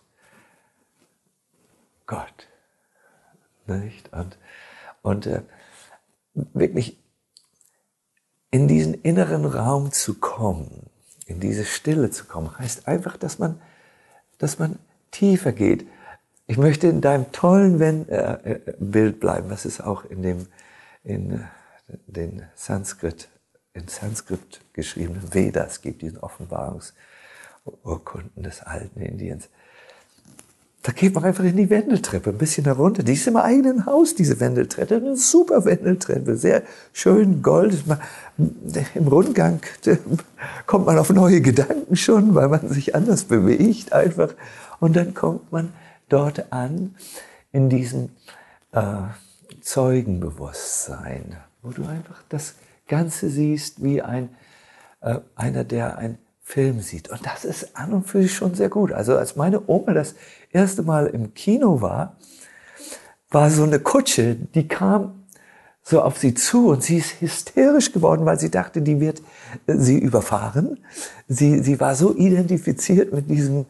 [2.08, 2.48] Gott.
[3.67, 4.12] Nicht?
[4.13, 4.38] Und,
[5.02, 5.41] und äh,
[6.34, 6.98] wirklich
[8.50, 10.89] in diesen inneren Raum zu kommen,
[11.26, 13.62] in diese Stille zu kommen, heißt einfach, dass man,
[14.38, 14.80] dass man
[15.12, 15.86] tiefer geht.
[16.48, 20.48] Ich möchte in deinem tollen Wenn, äh, äh Bild bleiben, was es auch in dem
[21.04, 21.39] in äh,
[22.08, 23.30] den Sanskrit
[23.78, 29.48] in Sanskrit geschriebenen Vedas gibt, diesen Offenbarungsurkunden des alten Indiens.
[30.88, 33.04] Da geht man einfach in die Wendeltreppe, ein bisschen herunter.
[33.04, 34.95] Die ist im eigenen Haus, diese Wendeltreppe.
[34.95, 37.84] Eine super Wendeltreppe, sehr schön gold.
[38.95, 39.60] Im Rundgang
[40.65, 44.34] kommt man auf neue Gedanken schon, weil man sich anders bewegt einfach.
[44.80, 45.73] Und dann kommt man
[46.08, 46.95] dort an
[47.52, 48.12] in diesem
[48.71, 48.93] äh,
[49.60, 52.56] Zeugenbewusstsein, wo du einfach das
[52.88, 54.30] Ganze siehst wie ein,
[55.02, 57.10] äh, einer, der einen Film sieht.
[57.10, 58.93] Und das ist an und für sich schon sehr gut.
[58.93, 60.15] Also als meine Oma das
[60.53, 62.15] erste Mal im Kino war,
[63.29, 65.25] war so eine Kutsche, die kam
[65.83, 69.21] so auf sie zu und sie ist hysterisch geworden, weil sie dachte, die wird
[69.67, 70.79] äh, sie überfahren.
[71.27, 73.65] Sie, sie war so identifiziert mit diesem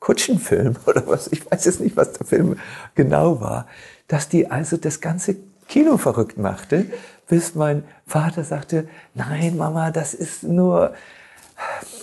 [0.00, 2.56] Kutschenfilm oder was, ich weiß jetzt nicht, was der Film
[2.94, 3.66] genau war,
[4.08, 5.36] dass die also das ganze
[5.68, 6.86] Kino verrückt machte,
[7.28, 10.94] bis mein Vater sagte, nein, Mama, das ist nur,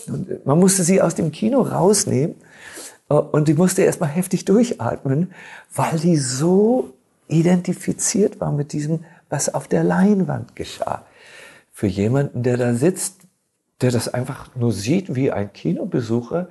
[0.07, 2.35] und man musste sie aus dem Kino rausnehmen
[3.09, 5.33] äh, und die musste erstmal heftig durchatmen,
[5.73, 6.93] weil die so
[7.27, 11.05] identifiziert war mit diesem, was auf der Leinwand geschah.
[11.71, 13.21] Für jemanden, der da sitzt,
[13.81, 16.49] der das einfach nur sieht wie ein Kinobesucher,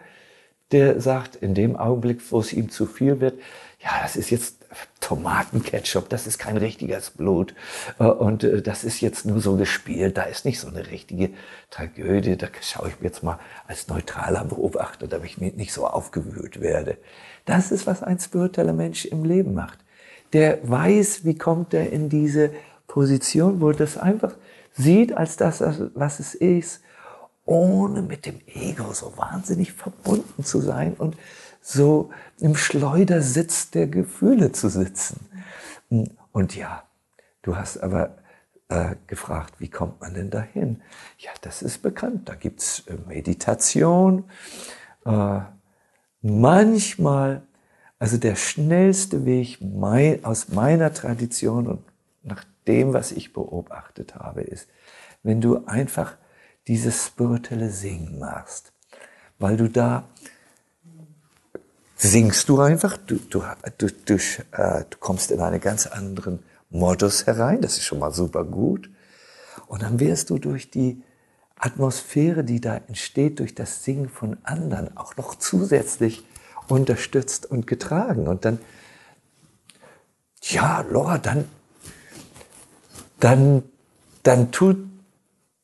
[0.73, 3.39] der sagt, in dem Augenblick, wo es ihm zu viel wird,
[3.81, 4.58] ja, das ist jetzt
[5.01, 7.55] Tomatenketchup, das ist kein richtiges Blut.
[7.99, 11.31] Äh, und äh, das ist jetzt nur so gespielt, da ist nicht so eine richtige
[11.71, 12.37] Tragödie.
[12.37, 16.99] Da schaue ich mir jetzt mal als neutraler Beobachter, damit ich nicht so aufgewühlt werde.
[17.45, 19.79] Das ist, was ein spiritueller Mensch im Leben macht.
[20.33, 22.51] Der weiß, wie kommt er in diese
[22.87, 24.35] Position, wo er das einfach
[24.75, 25.63] sieht als das,
[25.95, 26.81] was es ist
[27.49, 31.17] ohne mit dem Ego so wahnsinnig verbunden zu sein und
[31.69, 35.29] so im Schleudersitz der Gefühle zu sitzen.
[36.33, 36.85] Und ja,
[37.43, 38.17] du hast aber
[38.69, 40.81] äh, gefragt, wie kommt man denn dahin?
[41.19, 42.29] Ja, das ist bekannt.
[42.29, 44.25] Da gibt's äh, Meditation.
[45.05, 45.41] Äh,
[46.23, 47.43] manchmal,
[47.99, 51.85] also der schnellste Weg mein, aus meiner Tradition und
[52.23, 54.71] nach dem, was ich beobachtet habe, ist,
[55.23, 56.17] wenn du einfach
[56.67, 58.73] dieses spirituelle Singen machst.
[59.39, 60.09] Weil du da
[61.99, 63.43] singst du einfach, du, du,
[63.77, 64.15] du, du,
[64.53, 66.39] äh, du kommst in einen ganz anderen
[66.71, 68.89] Modus herein, das ist schon mal super gut.
[69.67, 71.03] Und dann wirst du durch die
[71.57, 76.25] Atmosphäre, die da entsteht, durch das Singen von anderen auch noch zusätzlich
[76.69, 78.29] unterstützt und getragen.
[78.29, 78.61] Und dann,
[80.43, 81.47] ja, Laura, dann,
[83.19, 83.65] dann,
[84.23, 84.79] dann tut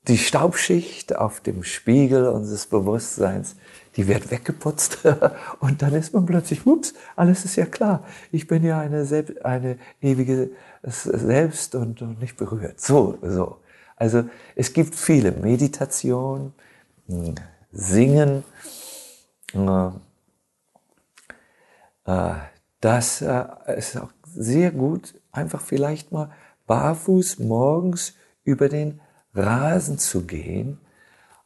[0.08, 3.54] die Staubschicht auf dem Spiegel unseres Bewusstseins,
[3.96, 4.98] die wird weggeputzt
[5.60, 8.04] und dann ist man plötzlich, ups, alles ist ja klar.
[8.32, 10.50] Ich bin ja eine, Selbst, eine ewige
[10.82, 12.80] Selbst und, und nicht berührt.
[12.80, 13.58] So, so.
[13.96, 14.24] Also
[14.56, 16.52] es gibt viele Meditation,
[17.06, 17.34] hm,
[17.72, 18.44] Singen.
[19.54, 19.88] Äh,
[22.06, 22.34] äh,
[22.80, 23.44] das äh,
[23.76, 26.30] ist auch sehr gut, einfach vielleicht mal
[26.66, 29.00] barfuß morgens über den
[29.34, 30.78] Rasen zu gehen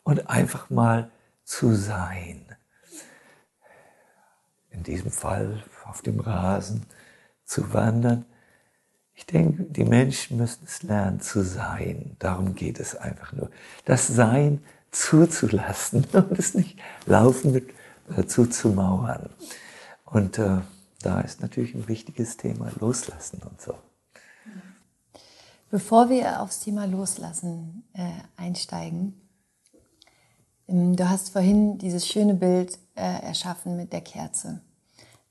[0.02, 1.10] und einfach mal
[1.48, 2.44] zu sein.
[4.68, 6.84] In diesem Fall auf dem Rasen
[7.44, 8.26] zu wandern.
[9.14, 12.16] Ich denke, die Menschen müssen es lernen zu sein.
[12.18, 13.50] Darum geht es einfach nur.
[13.86, 17.70] Das Sein zuzulassen und es nicht laufen mit
[18.14, 19.30] äh, zuzumauern.
[20.04, 20.58] Und äh,
[21.00, 23.74] da ist natürlich ein wichtiges Thema Loslassen und so.
[25.70, 29.27] Bevor wir aufs Thema Loslassen äh, einsteigen,
[30.68, 34.60] du hast vorhin dieses schöne Bild äh, erschaffen mit der Kerze,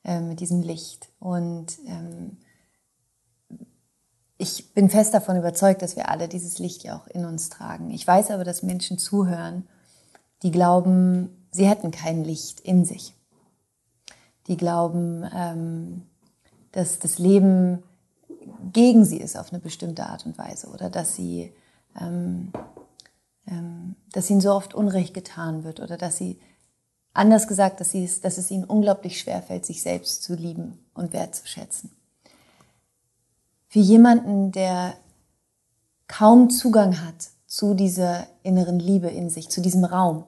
[0.04, 1.10] äh, mit diesem Licht.
[1.20, 2.38] Und ähm,
[4.38, 7.92] ich bin fest davon überzeugt, dass wir alle dieses Licht ja auch in uns tragen.
[7.92, 9.68] Ich weiß aber, dass Menschen zuhören,
[10.44, 13.14] die glauben, sie hätten kein Licht in sich.
[14.48, 16.04] Die glauben, ähm,
[16.72, 17.84] dass das Leben
[18.74, 21.52] gegen sie ist auf eine bestimmte Art und Weise oder dass sie,
[22.00, 22.87] ähm, ähm,
[24.12, 26.40] dass ihnen so oft Unrecht getan wird oder dass sie,
[27.14, 30.78] anders gesagt, dass, sie es, dass es ihnen unglaublich schwer fällt, sich selbst zu lieben
[30.94, 31.92] und wertzuschätzen.
[33.70, 34.96] Für jemanden, der
[36.08, 40.24] kaum Zugang hat zu dieser inneren Liebe in sich, zu diesem Raum,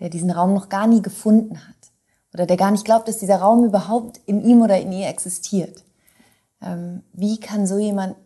[0.00, 1.76] der diesen Raum noch gar nie gefunden hat
[2.34, 5.82] oder der gar nicht glaubt, dass dieser Raum überhaupt in ihm oder in ihr existiert,
[5.82, 5.87] ähm,
[6.60, 8.16] wie kann so jemand,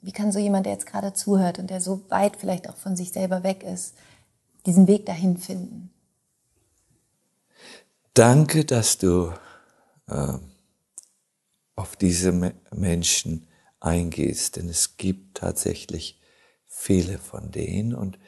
[0.00, 2.96] wie kann so jemand, der jetzt gerade zuhört und der so weit vielleicht auch von
[2.96, 3.94] sich selber weg ist,
[4.64, 5.90] diesen Weg dahin finden?
[8.14, 9.30] Danke, dass du
[10.08, 10.38] äh,
[11.74, 12.32] auf diese
[12.74, 13.46] Menschen
[13.78, 16.18] eingehst, denn es gibt tatsächlich
[16.66, 18.18] viele von denen und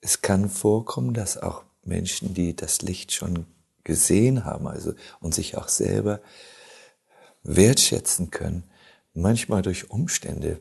[0.00, 3.46] es kann vorkommen, dass auch Menschen, die das Licht schon
[3.84, 6.20] gesehen haben, also und sich auch selber
[7.42, 8.64] wertschätzen können,
[9.12, 10.60] manchmal durch Umstände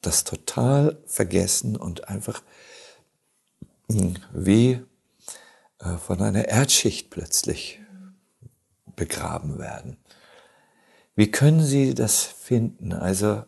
[0.00, 2.42] das total vergessen und einfach
[3.90, 4.82] hm, wie
[5.78, 7.80] äh, von einer Erdschicht plötzlich
[8.96, 9.96] begraben werden.
[11.14, 12.92] Wie können Sie das finden?
[12.92, 13.44] Also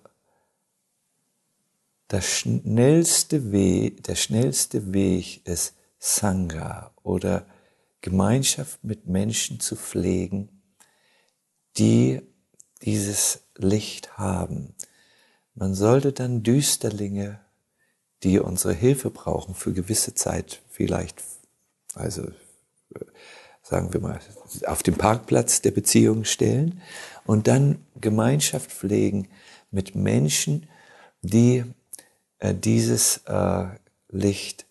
[2.09, 7.47] das schnellste Weg, der schnellste Weg ist Sangha oder
[8.03, 10.63] Gemeinschaft mit Menschen zu pflegen,
[11.79, 12.21] die
[12.83, 14.75] dieses Licht haben.
[15.55, 17.41] Man sollte dann Düsterlinge,
[18.23, 21.23] die unsere Hilfe brauchen, für gewisse Zeit vielleicht,
[21.95, 22.27] also
[23.63, 24.21] sagen wir mal,
[24.67, 26.81] auf den Parkplatz der Beziehung stellen
[27.25, 29.29] und dann Gemeinschaft pflegen
[29.71, 30.69] mit Menschen,
[31.23, 31.65] die
[32.39, 33.67] äh, dieses äh,
[34.09, 34.67] Licht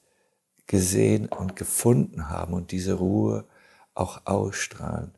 [0.68, 3.46] gesehen und gefunden haben und diese Ruhe
[3.94, 5.14] auch ausstrahlen.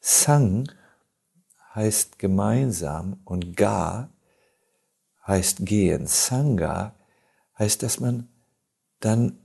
[0.00, 0.70] Sang
[1.74, 4.10] heißt gemeinsam und Ga
[5.26, 6.06] heißt gehen.
[6.06, 6.94] Sangha
[7.58, 8.28] heißt, dass man
[9.00, 9.38] dann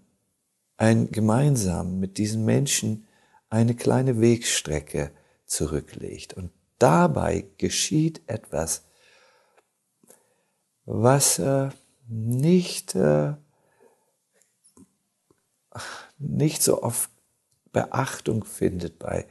[0.77, 3.07] ein gemeinsam mit diesen Menschen
[3.49, 5.11] eine kleine Wegstrecke
[5.45, 6.33] zurücklegt.
[6.33, 8.83] Und dabei geschieht etwas,
[10.85, 11.69] was äh,
[12.07, 13.35] nicht, äh,
[16.17, 17.09] nicht so oft
[17.71, 19.27] Beachtung findet bei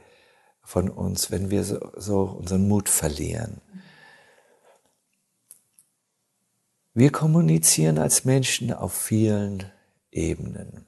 [0.65, 3.61] von uns, wenn wir so, so unseren Mut verlieren.
[6.93, 9.71] Wir kommunizieren als Menschen auf vielen
[10.11, 10.85] Ebenen.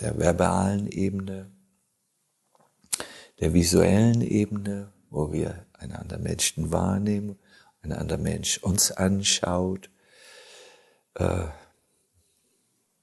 [0.00, 1.50] der verbalen Ebene,
[3.38, 7.38] der visuellen Ebene, wo wir einen anderen Menschen wahrnehmen,
[7.82, 9.90] ein anderer Mensch uns anschaut,
[11.14, 11.48] äh,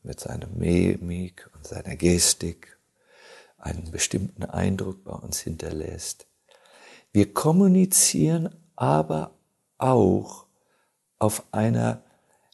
[0.02, 2.77] mit seiner Mimik und seiner Gestik
[3.58, 6.28] einen bestimmten Eindruck bei uns hinterlässt.
[7.12, 9.32] Wir kommunizieren aber
[9.78, 10.46] auch
[11.20, 12.04] auf einer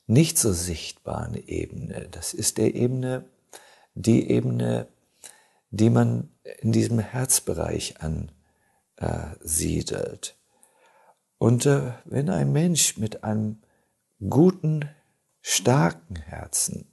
[0.08, 2.08] nicht so sichtbaren Ebene.
[2.12, 3.26] Das ist der Ebene,
[3.94, 4.88] die Ebene,
[5.70, 7.96] die man in diesem Herzbereich
[8.96, 10.38] ansiedelt.
[11.38, 13.62] Und äh, wenn ein Mensch mit einem
[14.30, 14.90] guten,
[15.42, 16.92] starken Herzen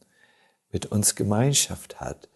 [0.72, 2.29] mit uns Gemeinschaft hat,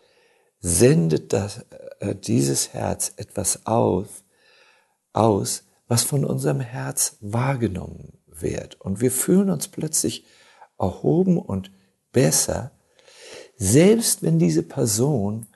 [0.67, 1.67] sendet das,
[2.01, 4.25] äh, dieses Herz etwas aus,
[5.13, 8.81] aus, was von unserem Herz wahrgenommen wird.
[8.81, 10.25] Und wir fühlen uns plötzlich
[10.79, 11.71] erhoben und
[12.13, 12.71] besser,
[13.59, 15.47] selbst wenn diese Person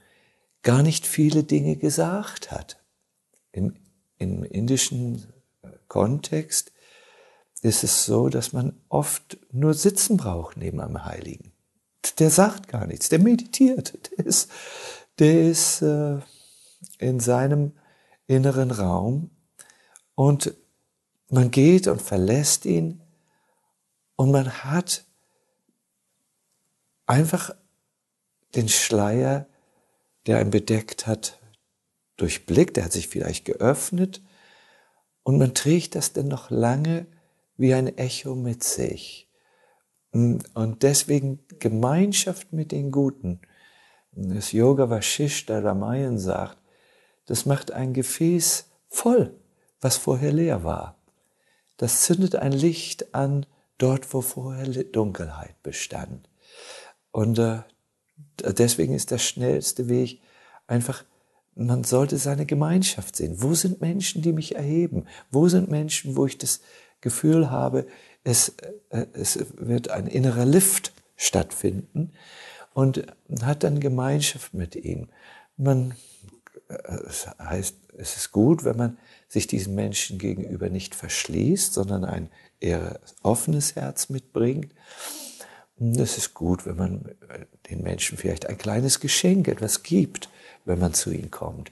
[0.62, 2.78] gar nicht viele Dinge gesagt hat.
[3.50, 3.76] Im,
[4.18, 5.24] im indischen
[5.88, 6.70] Kontext
[7.62, 11.52] ist es so, dass man oft nur sitzen braucht neben einem Heiligen.
[12.18, 14.50] Der sagt gar nichts, der meditiert, der ist,
[15.18, 16.18] der ist äh,
[16.98, 17.72] in seinem
[18.26, 19.30] inneren Raum
[20.14, 20.54] und
[21.28, 23.02] man geht und verlässt ihn
[24.16, 25.04] und man hat
[27.06, 27.54] einfach
[28.54, 29.46] den Schleier,
[30.26, 31.38] der einen bedeckt hat,
[32.16, 34.22] durchblickt, der hat sich vielleicht geöffnet
[35.22, 37.06] und man trägt das dann noch lange
[37.56, 39.28] wie ein Echo mit sich.
[40.12, 43.40] Und deswegen Gemeinschaft mit den Guten.
[44.12, 46.58] Das Yoga Vashishta Ramayan sagt,
[47.26, 49.34] das macht ein Gefäß voll,
[49.80, 50.96] was vorher leer war.
[51.76, 56.28] Das zündet ein Licht an dort, wo vorher Dunkelheit bestand.
[57.12, 57.62] Und äh,
[58.40, 60.20] deswegen ist der schnellste Weg
[60.66, 61.04] einfach,
[61.54, 63.42] man sollte seine Gemeinschaft sehen.
[63.42, 65.06] Wo sind Menschen, die mich erheben?
[65.30, 66.60] Wo sind Menschen, wo ich das
[67.00, 67.86] Gefühl habe,
[68.24, 68.54] es,
[68.90, 72.12] äh, es wird ein innerer Lift stattfinden
[72.74, 73.06] und
[73.42, 75.08] hat dann Gemeinschaft mit ihm.
[75.56, 75.94] Man,
[77.06, 82.30] es heißt, es ist gut, wenn man sich diesen Menschen gegenüber nicht verschließt, sondern ein
[82.60, 84.72] eher offenes Herz mitbringt.
[85.80, 87.04] Es ist gut, wenn man
[87.70, 90.28] den Menschen vielleicht ein kleines Geschenk, etwas gibt,
[90.64, 91.70] wenn man zu ihnen kommt.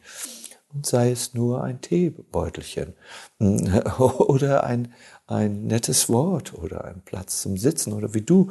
[0.72, 2.94] Und sei es nur ein Teebeutelchen
[3.38, 4.92] oder ein,
[5.26, 8.50] ein nettes Wort oder ein Platz zum Sitzen oder wie du.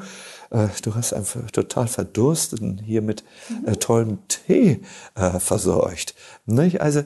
[0.49, 3.23] Äh, du hast einfach total verdursten hier mit
[3.65, 3.79] äh, mhm.
[3.79, 4.81] tollem Tee
[5.39, 6.15] versorgt.
[6.79, 7.03] Also,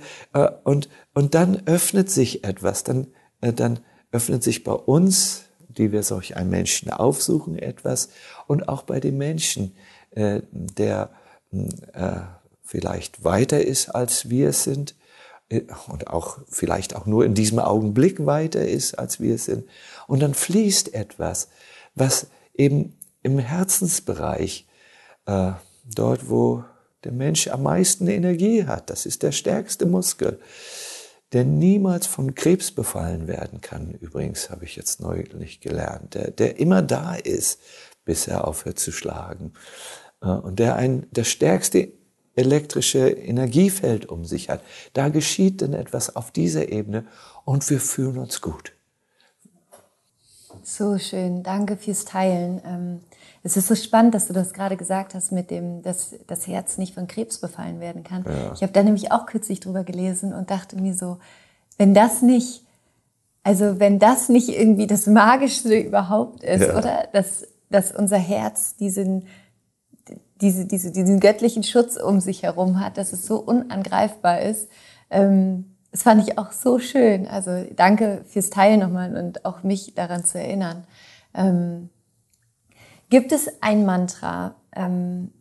[0.64, 3.08] und, und dann öffnet sich etwas, dann,
[3.42, 3.80] dann
[4.12, 8.10] öffnet sich bei uns die wir solch einen Menschen aufsuchen, etwas.
[8.48, 9.76] Und auch bei dem Menschen,
[10.12, 11.10] äh, der
[11.52, 12.20] äh,
[12.64, 14.99] vielleicht weiter ist, als wir es sind, äh,
[15.88, 19.68] und auch vielleicht auch nur in diesem Augenblick weiter ist, als wir es sind.
[20.08, 21.50] Und dann fließt etwas,
[21.96, 24.68] was eben im Herzensbereich,
[25.26, 25.52] äh,
[25.86, 26.64] dort wo
[27.04, 30.40] der Mensch am meisten Energie hat, das ist der stärkste Muskel,
[31.32, 36.60] der niemals von Krebs befallen werden kann, übrigens habe ich jetzt neulich gelernt, der, der
[36.60, 37.60] immer da ist,
[38.04, 39.54] bis er aufhört zu schlagen.
[40.22, 41.99] Äh, und der ein, das stärkste
[42.36, 44.62] elektrische Energiefeld um sich hat.
[44.94, 47.06] Da geschieht dann etwas auf dieser Ebene
[47.46, 48.74] und wir fühlen uns gut.
[50.64, 52.62] So schön, danke fürs Teilen.
[52.66, 53.00] Ähm,
[53.44, 56.78] es ist so spannend, dass du das gerade gesagt hast, mit dem, dass das Herz
[56.78, 58.26] nicht von Krebs befallen werden kann.
[58.26, 58.54] Ja.
[58.54, 61.18] Ich habe da nämlich auch kürzlich drüber gelesen und dachte mir so,
[61.78, 62.66] wenn das nicht,
[63.44, 66.78] also wenn das nicht irgendwie das Magischste überhaupt ist, ja.
[66.78, 67.08] oder?
[67.14, 69.28] Dass, dass unser Herz diesen,
[70.42, 74.70] diese, diese, diesen göttlichen Schutz um sich herum hat, dass es so unangreifbar ist.
[75.10, 77.28] Ähm, das fand ich auch so schön.
[77.28, 80.86] Also danke fürs Teilen nochmal und auch mich daran zu erinnern.
[81.34, 81.90] Ähm,
[83.10, 85.32] Gibt es ein Mantra ähm,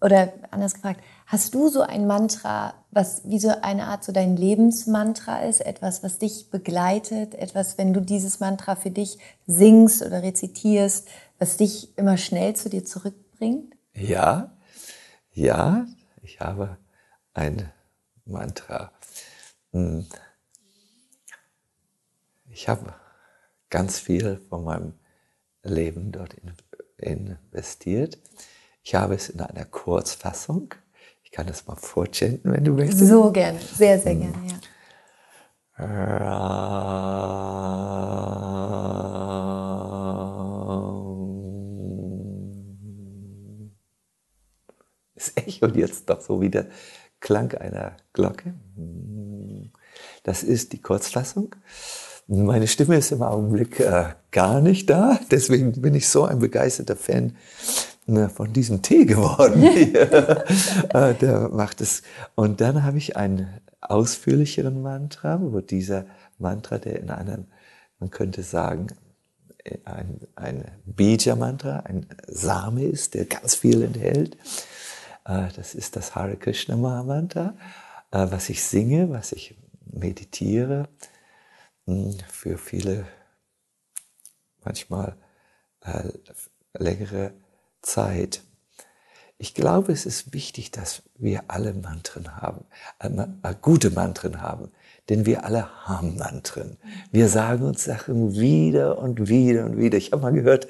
[0.00, 4.36] oder anders gefragt, hast du so ein Mantra, was wie so eine Art so dein
[4.36, 10.22] Lebensmantra ist, etwas, was dich begleitet, etwas, wenn du dieses Mantra für dich singst oder
[10.22, 13.74] rezitierst, was dich immer schnell zu dir zurückbringt?
[13.92, 14.56] Ja,
[15.32, 15.86] ja,
[16.22, 16.78] ich habe
[17.34, 17.70] ein
[18.24, 18.92] Mantra.
[19.72, 20.06] Hm.
[22.48, 22.94] Ich habe
[23.68, 24.94] ganz viel von meinem
[25.62, 26.36] Leben dort
[26.98, 28.18] investiert.
[28.82, 30.74] Ich habe es in einer Kurzfassung.
[31.22, 33.06] Ich kann das mal vorchanten, wenn du möchtest.
[33.06, 34.20] So gerne, sehr, sehr hm.
[34.20, 34.60] gerne, ja.
[45.28, 46.66] Echt nicht und jetzt doch so wie der
[47.20, 48.54] Klang einer Glocke.
[50.22, 51.54] Das ist die Kurzfassung.
[52.26, 56.94] Meine Stimme ist im Augenblick äh, gar nicht da, deswegen bin ich so ein begeisterter
[56.94, 57.36] Fan
[58.06, 59.62] äh, von diesem Tee geworden.
[60.94, 62.02] äh, der macht es.
[62.36, 63.48] Und dann habe ich einen
[63.80, 66.06] ausführlicheren Mantra, wo dieser
[66.38, 67.46] Mantra, der in einem,
[67.98, 68.86] man könnte sagen,
[69.84, 74.36] ein, ein Bija-Mantra, ein Same ist, der ganz viel enthält.
[75.30, 77.54] Äh, das ist das Hare Krishna Mantra,
[78.10, 79.56] äh, was ich singe, was ich
[79.92, 80.88] meditiere.
[81.86, 83.06] Hm, für viele
[84.64, 85.16] manchmal
[85.82, 86.10] äh,
[86.74, 87.32] längere
[87.80, 88.42] Zeit.
[89.38, 92.66] Ich glaube, es ist wichtig, dass wir alle Mantren haben,
[92.98, 94.70] äh, gute Mantren haben,
[95.08, 96.76] denn wir alle haben Mantren.
[97.10, 99.96] Wir sagen uns Sachen wieder und wieder und wieder.
[99.96, 100.68] Ich habe mal gehört,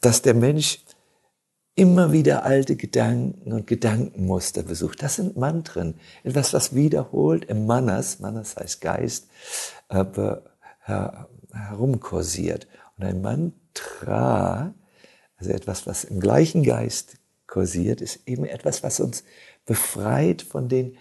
[0.00, 0.84] dass der Mensch
[1.74, 5.02] immer wieder alte Gedanken und Gedankenmuster besucht.
[5.02, 5.94] Das sind Mantren.
[6.22, 9.28] Etwas, was wiederholt im Manas, Manas heißt Geist,
[9.88, 10.04] äh,
[11.52, 12.68] herumkursiert.
[12.96, 14.74] Und ein Mantra,
[15.36, 17.16] also etwas, was im gleichen Geist
[17.46, 19.24] kursiert, ist eben etwas, was uns
[19.66, 20.96] befreit von den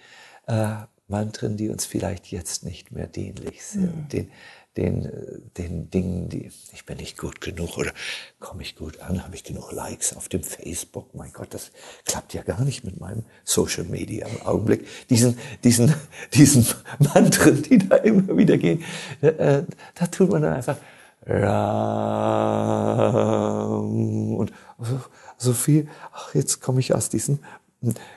[0.47, 0.75] äh,
[1.07, 4.09] Mantren, die uns vielleicht jetzt nicht mehr dienlich sind, mhm.
[4.09, 4.31] den,
[4.77, 7.91] den, den Dingen, die ich bin nicht gut genug oder
[8.39, 11.13] komme ich gut an, habe ich genug Likes auf dem Facebook.
[11.13, 11.71] Mein Gott, das
[12.05, 14.87] klappt ja gar nicht mit meinem Social Media im Augenblick.
[15.09, 15.93] Diesen, diesen,
[16.33, 16.65] diesen
[16.99, 18.83] Mantren, die da immer wieder gehen,
[19.21, 19.63] äh, äh
[19.95, 20.77] da tut man dann einfach
[21.25, 21.31] und
[24.79, 24.99] so,
[25.37, 27.39] so viel, ach, jetzt komme ich aus diesen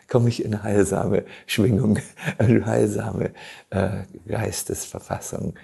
[0.08, 1.98] komme ich in heilsame Schwingung,
[2.38, 3.32] heilsame
[3.70, 5.54] äh, Geistesverfassung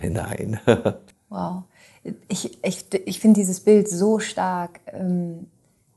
[0.00, 0.60] hinein.
[1.28, 1.64] wow.
[2.28, 5.46] Ich, ich, ich finde dieses Bild so stark, ähm,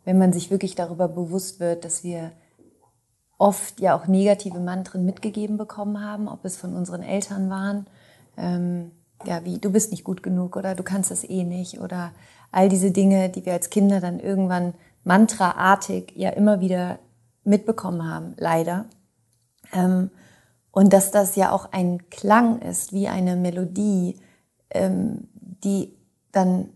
[0.06, 2.32] wenn man sich wirklich darüber bewusst wird, dass wir
[3.38, 7.88] oft ja auch negative Mantren mitgegeben bekommen haben, ob es von unseren Eltern waren,
[8.38, 8.92] ähm,
[9.26, 12.12] ja, wie du bist nicht gut genug oder du kannst das eh nicht oder
[12.52, 17.00] all diese Dinge, die wir als Kinder dann irgendwann mantraartig ja immer wieder
[17.44, 18.86] mitbekommen haben, leider.
[19.74, 20.12] Ähm,
[20.74, 24.20] und dass das ja auch ein Klang ist, wie eine Melodie,
[24.72, 25.28] ähm,
[25.64, 25.94] die
[26.32, 26.70] dann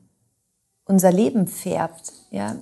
[0.86, 2.56] unser Leben färbt, ja.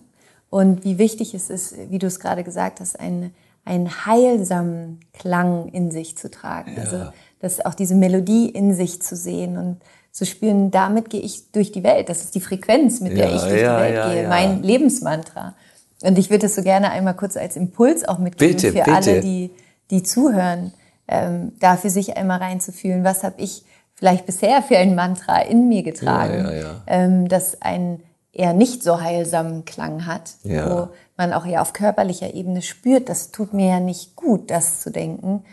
[0.50, 5.68] Und wie wichtig es ist, wie du es gerade gesagt hast, einen, einen heilsamen Klang
[5.68, 6.74] in sich zu tragen.
[6.78, 6.84] Ja.
[6.84, 9.82] Also, dass auch diese Melodie in sich zu sehen und
[10.12, 12.08] zu spüren, damit gehe ich durch die Welt.
[12.08, 15.54] Das ist die Frequenz, mit der ja, ich durch ja, die Welt gehe, mein Lebensmantra.
[16.02, 18.94] Und ich würde das so gerne einmal kurz als Impuls auch mitgeben bitte, für bitte.
[18.94, 19.52] alle, die,
[19.92, 20.72] die zuhören,
[21.08, 25.70] ähm, da für sich einmal reinzufühlen, was habe ich vielleicht bisher für ein Mantra in
[25.70, 26.82] mir getragen, ja, ja, ja.
[26.88, 32.34] Ähm, das einen eher nicht so heilsamen Klang hat, wo man auch ja auf körperlicher
[32.34, 35.44] Ebene spürt, das tut mir ja nicht gut, das zu denken.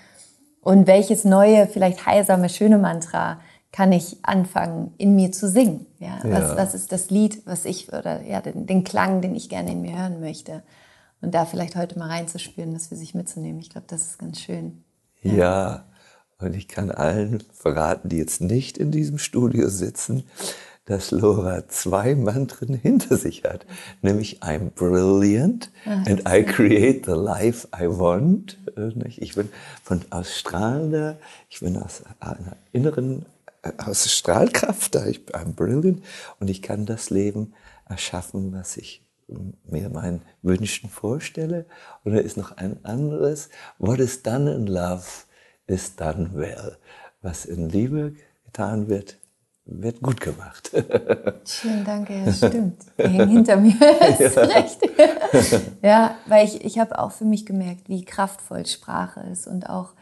[0.61, 3.41] Und welches neue, vielleicht heilsame, schöne Mantra
[3.73, 5.87] kann ich anfangen, in mir zu singen.
[5.99, 6.19] Ja.
[6.23, 9.73] Was, was ist das Lied, was ich, oder ja, den, den Klang, den ich gerne
[9.73, 10.63] in mir hören möchte.
[11.21, 13.61] Und da vielleicht heute mal reinzuspüren, das für sich mitzunehmen.
[13.61, 14.82] Ich glaube, das ist ganz schön.
[15.23, 15.33] Ja.
[15.33, 15.85] ja,
[16.39, 20.25] und ich kann allen verraten, die jetzt nicht in diesem Studio sitzen,
[20.85, 23.67] dass Laura zwei Mantren hinter sich hat,
[24.03, 28.59] nämlich I'm brilliant Ach, and I create the life I want.
[29.19, 29.49] Ich bin
[29.85, 31.19] von aus strahlender,
[31.49, 33.27] ich bin aus einer inneren
[33.79, 35.07] aus Strahlkraft, da.
[35.07, 36.03] Ich bin brilliant.
[36.41, 37.55] Und ich kann das Leben
[37.89, 39.02] erschaffen, was ich
[39.65, 41.67] mir meinen Wünschen vorstelle.
[42.05, 43.49] Und da ist noch ein anderes.
[43.79, 45.07] What is done in love
[45.67, 46.77] is done well.
[47.23, 48.15] Was in Liebe
[48.45, 49.19] getan wird,
[49.65, 50.71] wird gut gemacht.
[51.45, 52.15] Schön, danke.
[52.15, 52.83] Ja, stimmt.
[52.97, 53.75] Hängen hinter mir.
[54.19, 54.43] Ist ja.
[54.43, 54.81] recht.
[55.83, 59.95] ja, weil ich, ich habe auch für mich gemerkt, wie kraftvoll Sprache ist und auch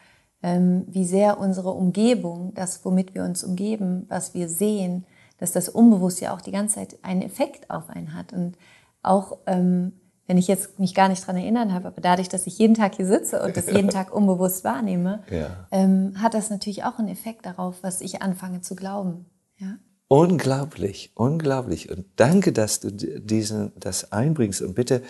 [0.43, 5.05] ähm, wie sehr unsere Umgebung, das, womit wir uns umgeben, was wir sehen,
[5.39, 8.33] dass das unbewusst ja auch die ganze Zeit einen Effekt auf einen hat.
[8.33, 8.57] Und
[9.03, 9.93] auch ähm,
[10.31, 12.95] wenn ich jetzt mich gar nicht dran erinnern habe, aber dadurch, dass ich jeden Tag
[12.95, 15.67] hier sitze und das jeden Tag unbewusst wahrnehme, ja.
[15.73, 19.27] ähm, hat das natürlich auch einen Effekt darauf, was ich anfange zu glauben.
[19.59, 19.79] Ja?
[20.07, 21.91] Unglaublich, unglaublich.
[21.91, 24.63] Und danke, dass du diesen, das einbringst.
[24.63, 25.03] Und bitte,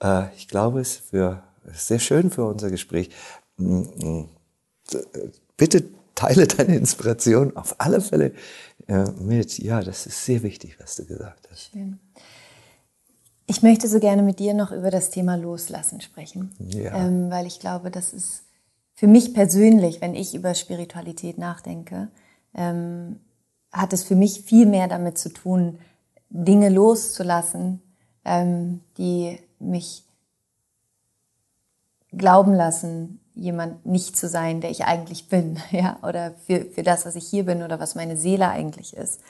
[0.00, 3.10] äh, ich glaube, es für sehr schön für unser Gespräch.
[3.56, 4.28] Mm, mm,
[5.56, 5.82] bitte
[6.14, 8.34] teile deine Inspiration auf alle Fälle
[8.86, 9.58] äh, mit.
[9.58, 11.70] Ja, das ist sehr wichtig, was du gesagt hast.
[11.72, 11.98] Schön.
[13.50, 16.94] Ich möchte so gerne mit dir noch über das Thema Loslassen sprechen, ja.
[16.94, 18.44] ähm, weil ich glaube, das ist
[18.94, 22.10] für mich persönlich, wenn ich über Spiritualität nachdenke,
[22.54, 23.18] ähm,
[23.72, 25.80] hat es für mich viel mehr damit zu tun,
[26.28, 27.82] Dinge loszulassen,
[28.24, 30.04] ähm, die mich
[32.12, 37.04] glauben lassen, jemand nicht zu sein, der ich eigentlich bin, ja, oder für, für das,
[37.04, 39.20] was ich hier bin oder was meine Seele eigentlich ist.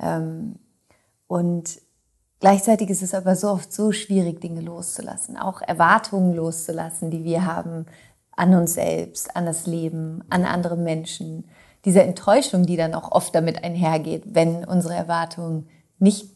[0.00, 0.56] Ähm,
[1.28, 1.80] und
[2.40, 7.46] gleichzeitig ist es aber so oft so schwierig, Dinge loszulassen, auch Erwartungen loszulassen, die wir
[7.46, 7.86] haben
[8.32, 11.44] an uns selbst, an das Leben, an andere Menschen.
[11.84, 15.68] Diese Enttäuschung, die dann auch oft damit einhergeht, wenn unsere Erwartungen
[15.98, 16.30] nicht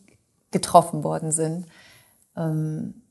[0.50, 1.66] getroffen worden sind.
[2.36, 3.02] Ähm,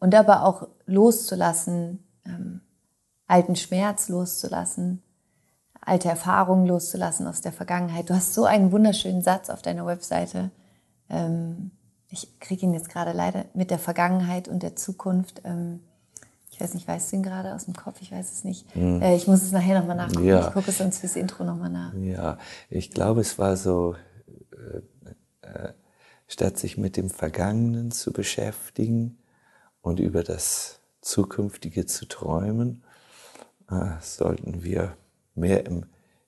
[0.00, 2.60] und aber auch loszulassen, ähm,
[3.26, 5.02] alten Schmerz loszulassen,
[5.80, 8.10] alte Erfahrungen loszulassen aus der Vergangenheit.
[8.10, 10.50] Du hast so einen wunderschönen Satz auf deiner Webseite.
[11.08, 11.70] Ähm,
[12.12, 15.42] ich kriege ihn jetzt gerade leider mit der Vergangenheit und der Zukunft.
[15.44, 15.80] Ähm,
[16.50, 18.02] ich weiß nicht, weißt du ihn gerade aus dem Kopf?
[18.02, 18.76] Ich weiß es nicht.
[18.76, 19.00] Mhm.
[19.00, 20.26] Äh, ich muss es nachher nochmal nachgucken.
[20.26, 20.46] Ja.
[20.46, 21.94] Ich gucke es sonst fürs Intro nochmal nach.
[21.94, 22.38] Ja,
[22.68, 23.96] ich glaube, es war so,
[24.52, 25.72] äh, äh,
[26.28, 29.18] statt sich mit dem Vergangenen zu beschäftigen
[29.80, 32.84] und über das Zukünftige zu träumen,
[33.70, 34.96] äh, sollten wir
[35.34, 35.86] mehr im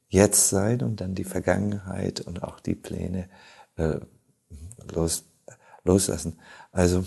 [0.08, 3.28] Jetzt sein und dann die Vergangenheit und auch die Pläne
[3.76, 3.98] äh,
[4.92, 5.24] los,
[5.84, 6.38] loslassen.
[6.72, 7.04] Also,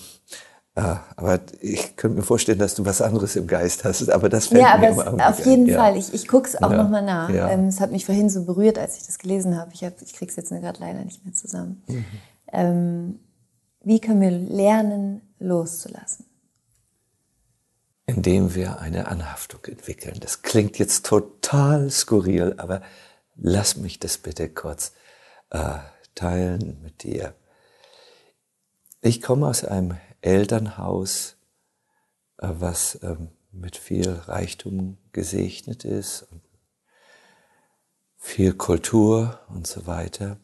[0.75, 4.09] äh, aber ich könnte mir vorstellen, dass du was anderes im Geist hast.
[4.09, 5.79] Aber das fällt ja, aber mir es, auf jeden ja.
[5.79, 5.97] Fall.
[5.97, 6.83] Ich, ich gucke es auch ja.
[6.83, 7.29] nochmal nach.
[7.29, 7.49] Ja.
[7.49, 9.71] Ähm, es hat mich vorhin so berührt, als ich das gelesen habe.
[9.73, 11.83] Ich, hab, ich kriege es jetzt gerade leider nicht mehr zusammen.
[11.87, 12.05] Mhm.
[12.53, 13.19] Ähm,
[13.83, 16.25] wie können wir lernen, loszulassen?
[18.05, 20.17] Indem wir eine Anhaftung entwickeln.
[20.19, 22.81] Das klingt jetzt total skurril, aber
[23.35, 24.93] lass mich das bitte kurz
[25.49, 25.79] äh,
[26.15, 27.33] teilen mit dir.
[29.01, 31.37] Ich komme aus einem Elternhaus,
[32.37, 36.27] äh, was ähm, mit viel Reichtum gesegnet ist
[38.27, 40.37] viel Kultur und so weiter.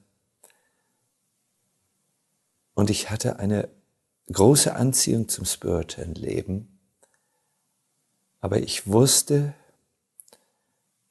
[2.74, 3.70] Und ich hatte eine
[4.32, 6.80] große Anziehung zum spirituellen Leben,
[8.40, 9.54] aber ich wusste,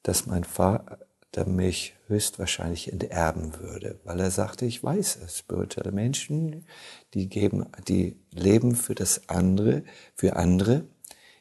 [0.03, 6.67] dass mein Vater mich höchstwahrscheinlich enterben würde, weil er sagte, ich weiß es, spirituelle Menschen,
[7.15, 9.83] die geben, die leben für das andere,
[10.15, 10.85] für andere.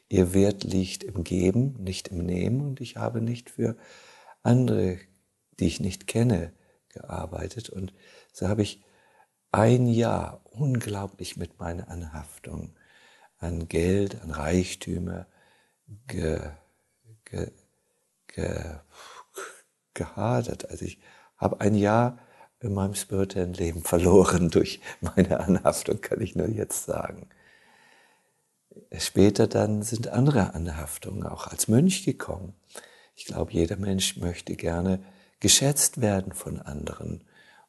[0.08, 3.76] Ihr Wert liegt im Geben, nicht im Nehmen und ich habe nicht für
[4.42, 4.98] andere,
[5.60, 6.52] die ich nicht kenne,
[6.88, 7.94] gearbeitet und
[8.32, 8.82] so habe ich
[9.50, 12.74] ein Jahr unglaublich mit meiner Anhaftung
[13.38, 15.26] an Geld, an Reichtümer
[16.06, 16.40] ge,
[17.24, 17.50] ge,
[18.28, 18.78] ge,
[19.94, 20.70] gehadert.
[20.70, 20.98] Also ich
[21.36, 22.18] habe ein Jahr
[22.60, 27.28] in meinem spirituellen Leben verloren durch meine Anhaftung, kann ich nur jetzt sagen.
[28.98, 32.54] Später dann sind andere Anhaftungen auch als Mönch gekommen.
[33.14, 35.02] Ich glaube, jeder Mensch möchte gerne
[35.40, 37.24] geschätzt werden von anderen.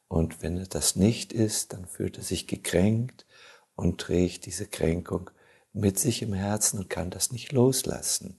[0.08, 3.26] Und wenn er das nicht ist, dann fühlt er sich gekränkt
[3.74, 5.30] und trägt diese Kränkung
[5.72, 8.38] mit sich im Herzen und kann das nicht loslassen.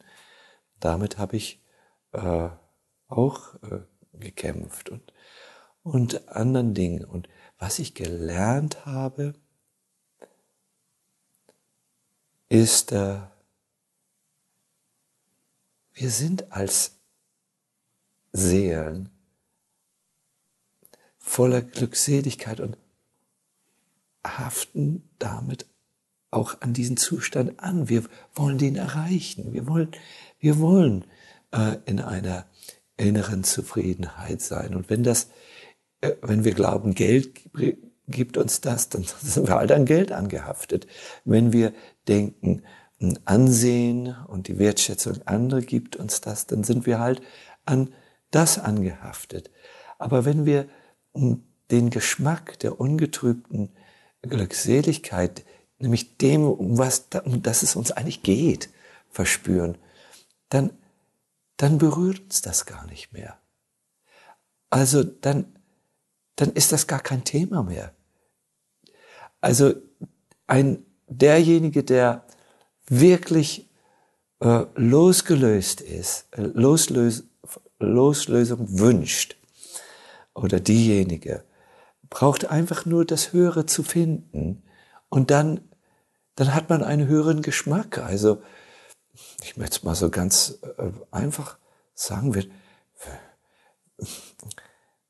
[0.80, 1.62] Damit habe ich
[2.14, 2.50] äh,
[3.08, 3.82] auch äh,
[4.14, 5.14] gekämpft und,
[5.84, 7.06] und anderen Dingen.
[7.06, 7.28] Und
[7.58, 9.34] was ich gelernt habe,
[12.50, 13.20] ist, äh,
[15.94, 17.00] wir sind als
[18.32, 19.10] Seelen
[21.18, 22.78] voller Glückseligkeit und
[24.26, 25.66] haften damit
[26.32, 27.88] auch an diesen Zustand an.
[27.90, 28.04] Wir
[28.34, 29.54] wollen den erreichen.
[29.54, 29.92] Wir wollen,
[30.40, 31.06] wir wollen
[31.52, 32.46] äh, in einer
[32.98, 34.76] inneren Zufriedenheit sein.
[34.76, 35.30] Und wenn das,
[36.02, 37.42] äh, wenn wir glauben, Geld
[38.08, 40.88] gibt uns das, dann sind wir halt an Geld angehaftet.
[41.24, 41.74] Wenn wir
[42.08, 42.64] denken,
[43.26, 47.22] Ansehen und die Wertschätzung anderer gibt uns das, dann sind wir halt
[47.66, 47.94] an
[48.32, 49.52] das angehaftet.
[49.98, 50.68] Aber wenn wir
[51.14, 53.70] hm, den Geschmack der ungetrübten
[54.22, 55.44] Glückseligkeit,
[55.78, 58.70] nämlich dem, um was, um das es uns eigentlich geht,
[59.10, 59.78] verspüren,
[60.50, 60.72] dann
[61.58, 63.38] dann berührt uns das gar nicht mehr.
[64.70, 65.56] Also dann,
[66.36, 67.94] dann ist das gar kein Thema mehr.
[69.42, 69.74] Also
[70.48, 72.26] ein, derjenige, der
[72.88, 73.70] wirklich
[74.40, 77.24] äh, losgelöst ist, äh, Loslös,
[77.80, 79.38] Loslösung wünscht,
[80.36, 81.44] oder diejenige,
[82.10, 84.62] braucht einfach nur das Höhere zu finden
[85.10, 85.62] und dann,
[86.36, 87.98] dann hat man einen höheren Geschmack.
[87.98, 88.42] Also
[89.44, 91.58] ich möchte es mal so ganz äh, einfach
[91.94, 92.52] sagen, wenn,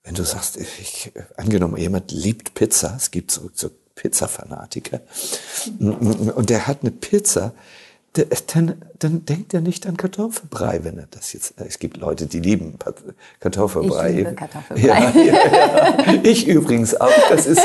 [0.03, 5.01] wenn du sagst, ich, angenommen, jemand liebt Pizza, es gibt so, so Pizza-Fanatiker,
[5.79, 7.53] und der hat eine Pizza,
[8.53, 11.53] dann, dann denkt er nicht an Kartoffelbrei, wenn er das jetzt.
[11.57, 12.75] Es gibt Leute, die lieben
[13.39, 14.09] Kartoffelbrei.
[14.09, 14.87] Ich liebe Kartoffelbrei.
[14.87, 16.13] Ja, ja, ja.
[16.23, 17.09] Ich übrigens auch.
[17.29, 17.61] Das ist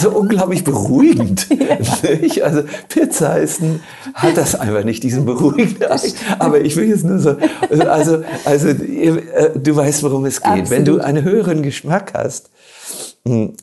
[0.00, 1.46] so unglaublich beruhigend.
[2.42, 3.80] Also Pizza ist ein,
[4.14, 5.88] hat das einfach nicht, diesen beruhigenden.
[6.38, 7.36] Aber ich will jetzt nur so.
[7.70, 10.50] Also, also äh, du weißt, worum es geht.
[10.50, 10.70] Absolut.
[10.70, 12.50] Wenn du einen höheren Geschmack hast,
[13.26, 13.54] hm,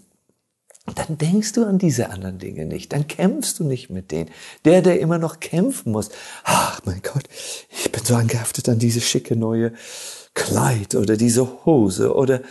[0.95, 2.93] dann denkst du an diese anderen Dinge nicht.
[2.93, 4.29] Dann kämpfst du nicht mit denen.
[4.65, 6.09] Der, der immer noch kämpfen muss.
[6.43, 7.23] Ach, mein Gott,
[7.69, 9.73] ich bin so angehaftet an diese schicke neue
[10.33, 12.41] Kleid oder diese Hose oder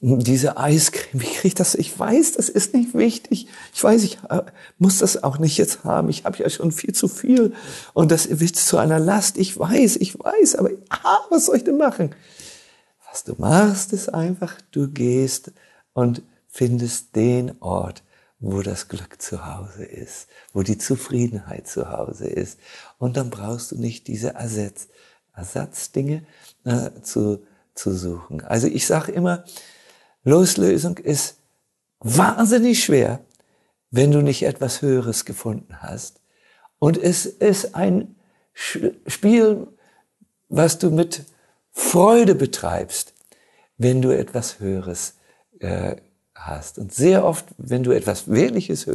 [0.00, 1.22] diese Eiscreme.
[1.42, 1.74] Ich das?
[1.74, 3.46] Ich weiß, das ist nicht wichtig.
[3.74, 4.42] Ich weiß, ich äh,
[4.78, 6.08] muss das auch nicht jetzt haben.
[6.08, 7.52] Ich habe ja schon viel zu viel
[7.92, 9.36] und das wird zu einer Last.
[9.36, 12.14] Ich weiß, ich weiß, aber ah, was soll ich denn machen?
[13.10, 15.52] Was du machst, ist einfach, du gehst
[15.92, 18.02] und findest den Ort,
[18.40, 22.58] wo das Glück zu Hause ist, wo die Zufriedenheit zu Hause ist.
[22.98, 24.88] Und dann brauchst du nicht diese Ersatz,
[25.34, 26.26] Ersatzdinge
[26.64, 27.42] äh, zu,
[27.74, 28.40] zu suchen.
[28.42, 29.44] Also ich sage immer,
[30.24, 31.36] Loslösung ist
[32.00, 33.20] wahnsinnig schwer,
[33.90, 36.20] wenn du nicht etwas Höheres gefunden hast.
[36.78, 38.16] Und es ist ein
[38.52, 39.66] Spiel,
[40.48, 41.24] was du mit
[41.70, 43.14] Freude betreibst,
[43.78, 45.14] wenn du etwas Höheres
[45.60, 45.96] äh,
[46.46, 46.78] hast.
[46.78, 48.86] Und sehr oft, wenn du etwas Wirkliches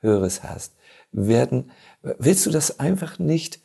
[0.00, 0.72] Höheres hast,
[1.12, 1.70] werden,
[2.02, 3.60] willst du das einfach nicht,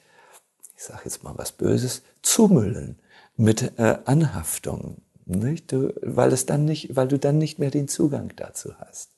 [0.75, 2.99] ich sage jetzt mal was Böses, zumüllen
[3.37, 5.71] mit äh, Anhaftungen, nicht?
[5.71, 9.11] Du, weil, es dann nicht, weil du dann nicht mehr den Zugang dazu hast.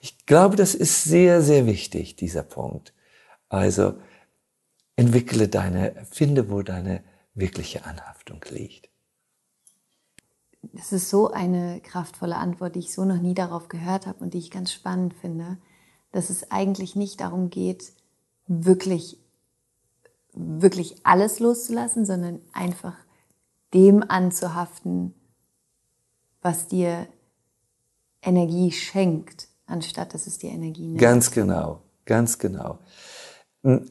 [0.00, 2.92] Ich glaube, das ist sehr, sehr wichtig, dieser Punkt.
[3.48, 3.94] Also
[4.96, 7.02] entwickle deine, finde, wo deine
[7.34, 8.87] wirkliche Anhaftung liegt.
[10.62, 14.34] Das ist so eine kraftvolle Antwort, die ich so noch nie darauf gehört habe und
[14.34, 15.58] die ich ganz spannend finde,
[16.12, 17.92] dass es eigentlich nicht darum geht,
[18.46, 19.18] wirklich,
[20.32, 22.96] wirklich alles loszulassen, sondern einfach
[23.74, 25.14] dem anzuhaften,
[26.40, 27.06] was dir
[28.22, 31.00] Energie schenkt, anstatt dass es dir Energie nimmt.
[31.00, 32.78] Ganz genau, ganz genau.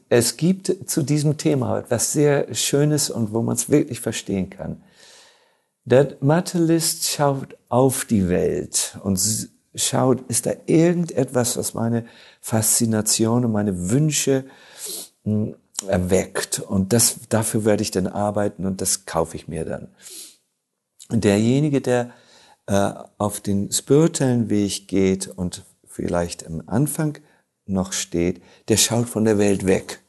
[0.08, 4.82] Es gibt zu diesem Thema etwas sehr Schönes und wo man es wirklich verstehen kann.
[5.90, 9.18] Der Materialist schaut auf die Welt und
[9.74, 12.04] schaut, ist da irgendetwas, was meine
[12.42, 14.44] Faszination und meine Wünsche
[15.24, 16.60] hm, erweckt.
[16.60, 19.88] Und das, dafür werde ich dann arbeiten und das kaufe ich mir dann.
[21.08, 22.10] Und derjenige, der
[22.66, 27.16] äh, auf den spirituellen Weg geht und vielleicht am Anfang
[27.64, 30.02] noch steht, der schaut von der Welt weg.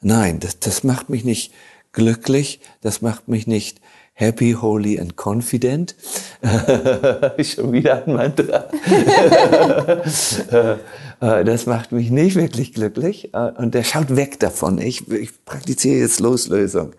[0.00, 1.52] Nein, das, das macht mich nicht
[1.92, 3.80] glücklich, das macht mich nicht
[4.20, 5.96] Happy, Holy and Confident.
[7.42, 8.66] Schon wieder ein Mantra.
[11.22, 13.34] Äh, das macht mich nicht wirklich glücklich.
[13.34, 14.78] Äh, und der schaut weg davon.
[14.78, 16.94] Ich, ich praktiziere jetzt Loslösung.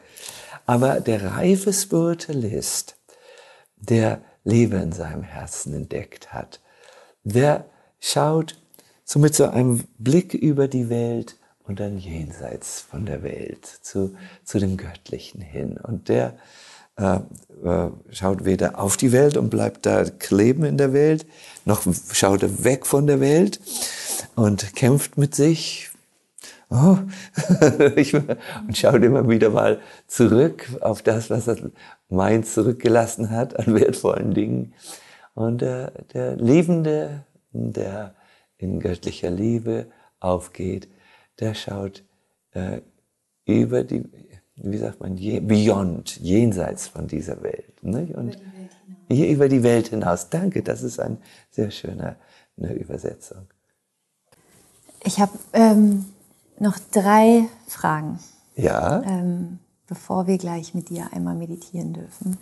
[0.68, 2.98] Aber der reife Spiritualist,
[3.78, 6.62] der Liebe in seinem Herzen entdeckt hat,
[7.24, 7.66] der
[8.00, 8.62] schaut
[9.04, 14.14] so mit so einem Blick über die Welt und dann jenseits von der Welt zu,
[14.44, 15.80] zu dem Göttlichen hin.
[15.82, 16.38] Und der
[18.12, 21.26] schaut weder auf die Welt und bleibt da kleben in der Welt,
[21.66, 23.60] noch schaut er weg von der Welt
[24.36, 25.90] und kämpft mit sich.
[26.70, 26.98] Oh.
[28.68, 31.58] und schaut immer wieder mal zurück auf das, was er
[32.08, 34.74] meint zurückgelassen hat an wertvollen Dingen.
[35.34, 38.16] Und der, der Liebende, der
[38.58, 39.88] in göttlicher Liebe
[40.20, 40.88] aufgeht,
[41.40, 42.04] der schaut
[42.54, 42.82] äh,
[43.46, 44.04] über die,
[44.64, 47.84] wie sagt man, beyond, jenseits von dieser Welt.
[47.84, 48.16] Nicht?
[48.16, 48.38] Und
[49.10, 50.30] hier über die Welt hinaus.
[50.30, 51.18] Danke, das ist eine
[51.50, 52.16] sehr schöne
[52.58, 53.48] eine Übersetzung.
[55.04, 56.06] Ich habe ähm,
[56.60, 58.20] noch drei Fragen.
[58.56, 59.02] Ja.
[59.04, 62.38] Ähm, bevor wir gleich mit dir einmal meditieren dürfen.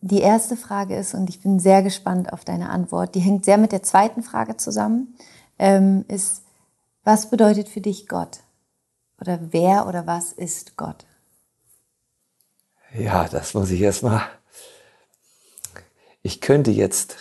[0.00, 3.56] Die erste Frage ist, und ich bin sehr gespannt auf deine Antwort, die hängt sehr
[3.56, 5.14] mit der zweiten Frage zusammen,
[5.58, 6.42] ähm, ist,
[7.04, 8.40] was bedeutet für dich Gott?
[9.20, 11.06] Oder wer oder was ist Gott?
[12.96, 14.22] Ja, das muss ich erstmal.
[16.22, 17.16] Ich könnte jetzt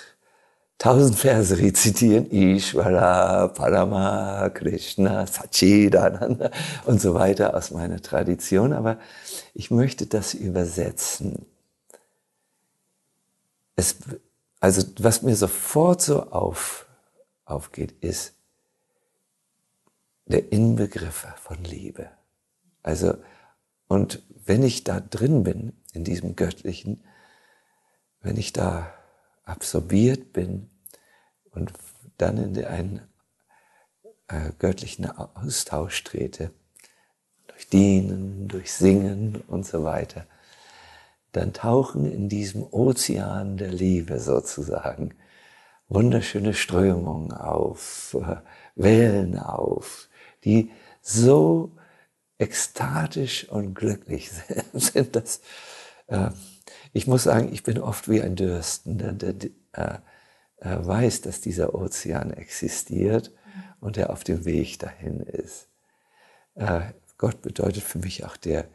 [0.77, 2.29] tausend Verse rezitieren.
[2.29, 6.51] Ishvara, Parama, Krishna, Sachidananda
[6.85, 8.99] und so weiter aus meiner Tradition, aber
[9.55, 11.47] ich möchte das übersetzen.
[13.75, 13.95] Es,
[14.59, 16.85] also, was mir sofort so auf,
[17.45, 18.35] aufgeht, ist
[20.27, 22.09] der Inbegriff von Liebe.
[22.83, 23.15] Also,
[23.87, 27.03] und wenn ich da drin bin, in diesem Göttlichen,
[28.21, 28.93] wenn ich da
[29.43, 30.69] absorbiert bin
[31.51, 31.73] und
[32.17, 33.01] dann in einen
[34.27, 36.51] äh, göttlichen Austausch trete,
[37.47, 40.25] durch Dienen, durch Singen und so weiter,
[41.31, 45.15] dann tauchen in diesem Ozean der Liebe sozusagen
[45.89, 48.37] wunderschöne Strömungen auf, äh,
[48.75, 50.09] Wellen auf,
[50.43, 50.71] die
[51.01, 51.71] so
[52.43, 54.29] ekstatisch und glücklich
[54.73, 55.41] sind, dass
[56.07, 56.29] äh,
[56.91, 59.97] ich muss sagen, ich bin oft wie ein Dürstender, der, der äh,
[60.63, 63.31] äh, weiß, dass dieser Ozean existiert
[63.79, 65.67] und der auf dem Weg dahin ist.
[66.55, 66.81] Äh,
[67.17, 68.67] Gott bedeutet für mich auch der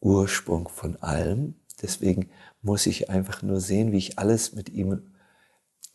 [0.00, 1.54] Ursprung von allem.
[1.80, 5.14] Deswegen muss ich einfach nur sehen, wie ich alles mit ihm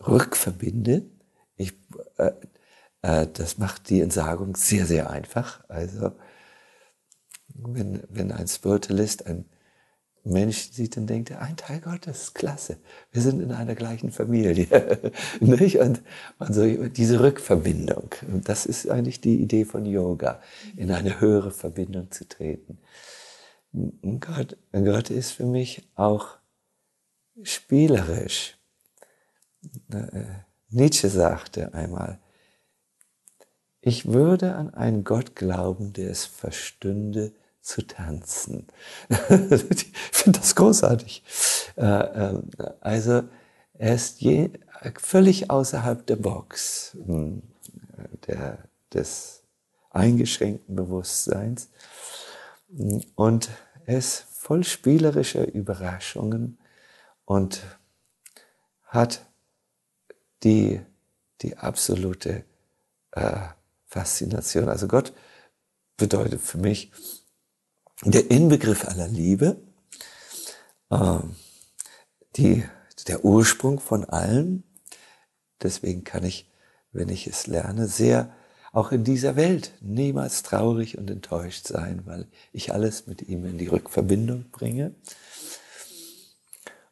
[0.05, 1.03] rückverbinde.
[1.55, 1.73] Ich,
[2.17, 2.31] äh,
[3.01, 5.63] äh, das macht die Entsagung sehr, sehr einfach.
[5.69, 6.11] Also,
[7.57, 9.45] wenn, wenn ein Spiritualist ein
[10.23, 12.77] Mensch sieht, dann denkt er, ein Teil Gottes, klasse.
[13.11, 15.11] Wir sind in einer gleichen Familie.
[15.39, 15.79] nicht?
[15.79, 16.01] Und,
[16.39, 18.09] und so diese Rückverbindung,
[18.43, 20.41] das ist eigentlich die Idee von Yoga,
[20.75, 22.79] in eine höhere Verbindung zu treten.
[24.19, 26.37] Gott, Gott ist für mich auch
[27.43, 28.57] spielerisch.
[29.91, 30.23] Äh,
[30.69, 32.19] Nietzsche sagte einmal,
[33.81, 37.31] ich würde an einen Gott glauben, der es verstünde
[37.67, 38.65] zu tanzen.
[39.09, 41.23] ich finde das großartig.
[41.75, 42.41] Äh, äh,
[42.79, 43.23] also
[43.73, 44.51] er ist je,
[44.99, 47.43] völlig außerhalb der Box hm,
[48.25, 48.59] der,
[48.93, 49.43] des
[49.89, 51.69] eingeschränkten Bewusstseins
[53.15, 53.49] und
[53.85, 56.57] er ist voll spielerischer Überraschungen
[57.25, 57.61] und
[58.83, 59.25] hat
[60.43, 60.79] die,
[61.41, 62.45] die absolute
[63.11, 63.39] äh,
[63.87, 64.69] Faszination.
[64.69, 65.11] Also Gott
[65.97, 66.91] bedeutet für mich
[68.03, 69.57] der Inbegriff aller Liebe,
[70.89, 71.19] äh,
[72.35, 72.63] die,
[73.07, 74.63] der Ursprung von allem.
[75.61, 76.51] Deswegen kann ich,
[76.91, 78.31] wenn ich es lerne, sehr
[78.73, 83.57] auch in dieser Welt niemals traurig und enttäuscht sein, weil ich alles mit ihm in
[83.57, 84.93] die Rückverbindung bringe.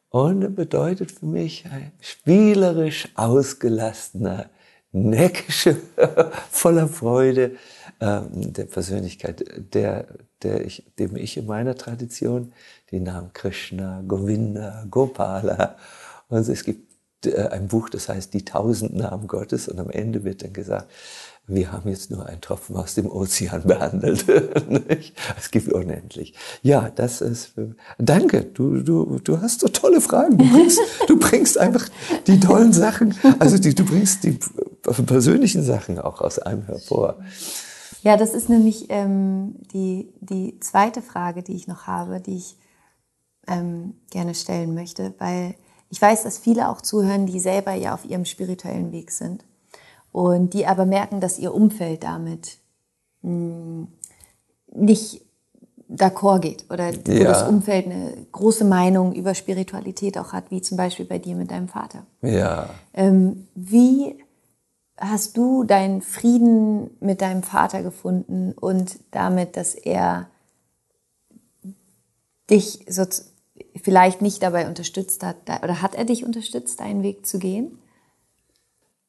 [0.09, 4.49] Und bedeutet für mich ein spielerisch ausgelassener,
[4.93, 5.77] neckische,
[6.49, 7.57] voller Freude
[7.99, 9.43] äh, der Persönlichkeit,
[9.73, 10.07] der,
[10.43, 12.53] der ich, dem ich in meiner Tradition
[12.91, 15.75] die Namen Krishna, Govinda, Gopala,
[16.29, 16.85] also es gibt
[17.25, 20.87] äh, ein Buch, das heißt Die tausend Namen Gottes und am Ende wird dann gesagt,
[21.47, 24.25] wir haben jetzt nur einen Tropfen aus dem Ozean behandelt.
[25.37, 26.33] es gibt unendlich.
[26.63, 27.53] Ja, das ist.
[27.99, 30.39] Danke, du, du, du hast so tolle Fragen.
[30.39, 31.87] Du bringst, du bringst einfach
[32.25, 34.39] die tollen Sachen, also die, du bringst die
[35.05, 37.19] persönlichen Sachen auch aus einem hervor.
[38.05, 42.55] Ja, das ist nämlich ähm, die, die zweite Frage, die ich noch habe, die ich
[43.47, 45.55] ähm, gerne stellen möchte, weil
[45.89, 49.43] ich weiß, dass viele auch zuhören, die selber ja auf ihrem spirituellen Weg sind
[50.11, 52.59] und die aber merken, dass ihr Umfeld damit
[53.23, 53.87] mh, hm,
[54.75, 55.21] nicht
[55.89, 57.23] d'accord geht oder wo ja.
[57.23, 61.49] das Umfeld eine große Meinung über Spiritualität auch hat, wie zum Beispiel bei dir mit
[61.49, 62.05] deinem Vater.
[62.21, 62.69] Ja.
[62.93, 64.23] Ähm, wie
[64.97, 70.29] hast du deinen Frieden mit deinem Vater gefunden und damit, dass er
[72.49, 73.05] dich so
[73.81, 77.79] vielleicht nicht dabei unterstützt hat oder hat er dich unterstützt, deinen Weg zu gehen?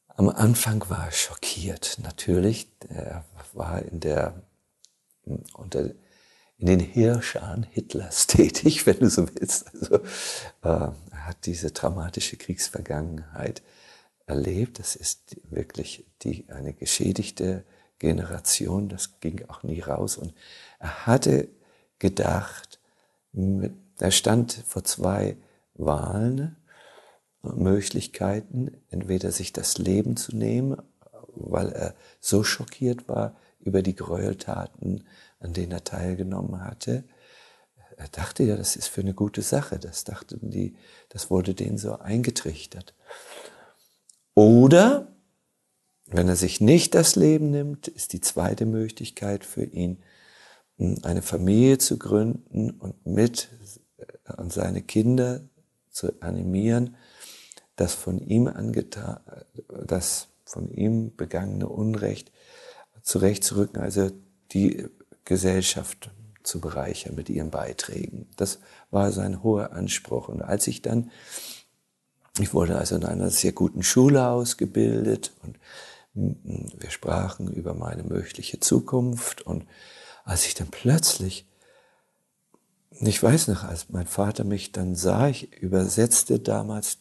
[0.08, 2.68] Am Anfang war er schockiert, natürlich.
[2.88, 4.42] Er war in der
[5.54, 5.90] unter
[6.58, 9.66] in den Hirscharen Hitlers tätig, wenn du so willst.
[9.74, 10.00] Also, äh,
[10.62, 13.62] er hat diese traumatische Kriegsvergangenheit
[14.26, 14.78] erlebt.
[14.78, 17.64] Das ist wirklich die, eine geschädigte
[17.98, 18.88] Generation.
[18.88, 20.16] Das ging auch nie raus.
[20.18, 20.34] Und
[20.78, 21.48] er hatte
[21.98, 22.80] gedacht,
[23.98, 25.36] er stand vor zwei
[25.74, 26.56] Wahlen,
[27.42, 30.82] Möglichkeiten, entweder sich das Leben zu nehmen,
[31.34, 35.04] weil er so schockiert war über die Gräueltaten,
[35.38, 37.04] an denen er teilgenommen hatte.
[37.96, 39.78] Er dachte ja, das ist für eine gute Sache.
[39.78, 40.76] Das dachten die,
[41.08, 42.94] das wurde denen so eingetrichtert.
[44.36, 45.08] Oder,
[46.04, 50.02] wenn er sich nicht das Leben nimmt, ist die zweite Möglichkeit für ihn,
[51.02, 53.48] eine Familie zu gründen und mit
[54.24, 55.40] an seine Kinder
[55.90, 56.96] zu animieren,
[57.76, 59.20] das von ihm angetan,
[59.86, 62.30] das von ihm begangene Unrecht
[63.02, 64.10] zurechtzurücken, also
[64.52, 64.86] die
[65.24, 66.10] Gesellschaft
[66.42, 68.28] zu bereichern mit ihren Beiträgen.
[68.36, 68.58] Das
[68.90, 70.28] war sein hoher Anspruch.
[70.28, 71.10] Und als ich dann
[72.38, 75.58] ich wurde also in einer sehr guten Schule ausgebildet und
[76.14, 79.42] wir sprachen über meine mögliche Zukunft.
[79.42, 79.66] Und
[80.24, 81.46] als ich dann plötzlich,
[82.90, 86.98] ich weiß noch, als mein Vater mich dann sah, ich übersetzte damals,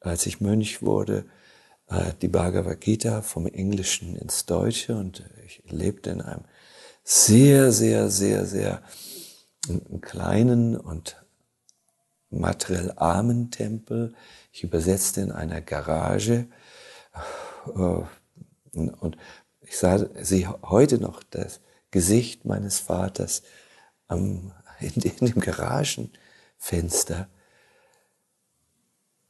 [0.00, 1.26] als ich Mönch wurde,
[1.88, 6.44] äh, die Bhagavad Gita vom Englischen ins Deutsche und ich lebte in einem
[7.04, 8.82] sehr, sehr, sehr, sehr
[10.00, 11.22] kleinen und
[12.30, 14.14] materiell armen Tempel.
[14.58, 16.48] Ich übersetzte in einer Garage
[17.76, 18.02] äh,
[18.72, 19.16] und
[19.60, 21.60] ich sah sie heute noch das
[21.92, 23.44] Gesicht meines Vaters
[24.08, 27.28] in, dem Garagenfenster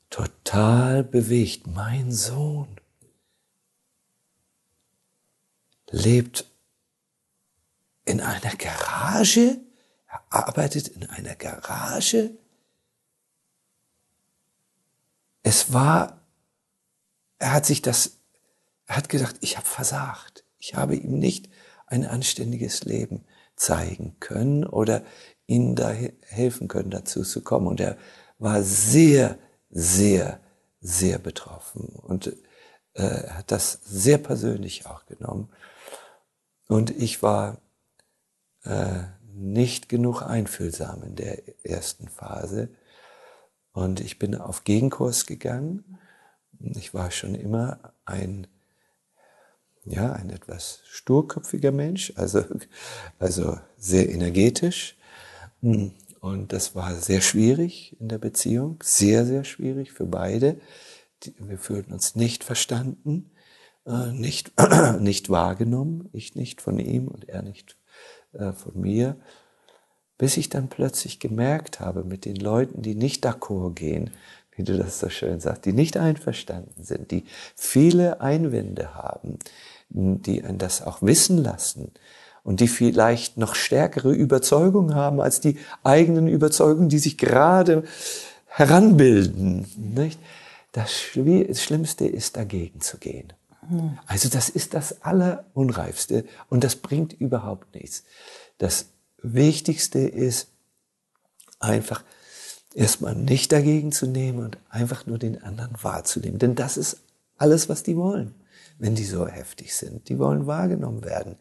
[0.09, 1.67] total bewegt.
[1.67, 2.81] Mein Sohn
[5.91, 6.51] lebt
[8.07, 9.61] in einer Garage,
[10.07, 12.31] er arbeitet in einer Garage.
[15.49, 16.21] Es war,
[17.39, 18.19] er hat sich das,
[18.85, 20.45] er hat gedacht, ich habe versagt.
[20.59, 21.49] Ich habe ihm nicht
[21.87, 23.25] ein anständiges Leben
[23.57, 25.03] zeigen können oder
[25.47, 27.67] ihnen da helfen können, dazu zu kommen.
[27.67, 27.97] Und er
[28.39, 29.39] war sehr,
[29.71, 30.39] sehr,
[30.83, 32.37] sehr betroffen und
[32.93, 35.49] äh, hat das sehr persönlich auch genommen.
[36.69, 37.57] Und ich war
[38.65, 39.01] äh,
[39.33, 42.69] nicht genug einfühlsam in der ersten Phase.
[43.79, 45.85] Und ich bin auf Gegenkurs gegangen.
[46.59, 48.49] Ich war schon immer ein,
[49.85, 52.43] ja, ein etwas sturköpfiger Mensch, also,
[53.21, 54.97] also sehr energetisch.
[55.61, 60.61] Und das war sehr schwierig in der Beziehung, sehr, sehr schwierig für beide.
[61.39, 63.31] Wir fühlten uns nicht verstanden,
[63.87, 64.55] äh, nicht,
[64.99, 67.79] nicht wahrgenommen, ich nicht von ihm und er nicht
[68.33, 69.21] äh, von mir,
[70.19, 74.11] bis ich dann plötzlich gemerkt habe, mit den Leuten, die nicht d'accord gehen,
[74.55, 79.39] wie du das so schön sagst, die nicht einverstanden sind, die viele Einwände haben,
[79.89, 81.93] die das auch wissen lassen,
[82.45, 87.85] und die vielleicht noch stärkere Überzeugungen haben als die eigenen Überzeugungen, die sich gerade
[88.47, 89.67] heranbilden.
[89.77, 90.19] Nicht?
[90.73, 93.35] Das Schlimmste ist, dagegen zu gehen.
[93.69, 93.99] Hm.
[94.07, 98.05] Also das ist das Allerunreifste und das bringt überhaupt nichts.
[98.57, 98.87] Das
[99.23, 100.49] Wichtigste ist
[101.59, 102.05] einfach
[102.75, 106.39] erstmal nicht dagegen zu nehmen und einfach nur den anderen wahrzunehmen.
[106.39, 106.99] Denn das ist
[107.37, 108.35] alles, was die wollen,
[108.79, 110.09] wenn die so heftig sind.
[110.09, 111.37] Die wollen wahrgenommen werden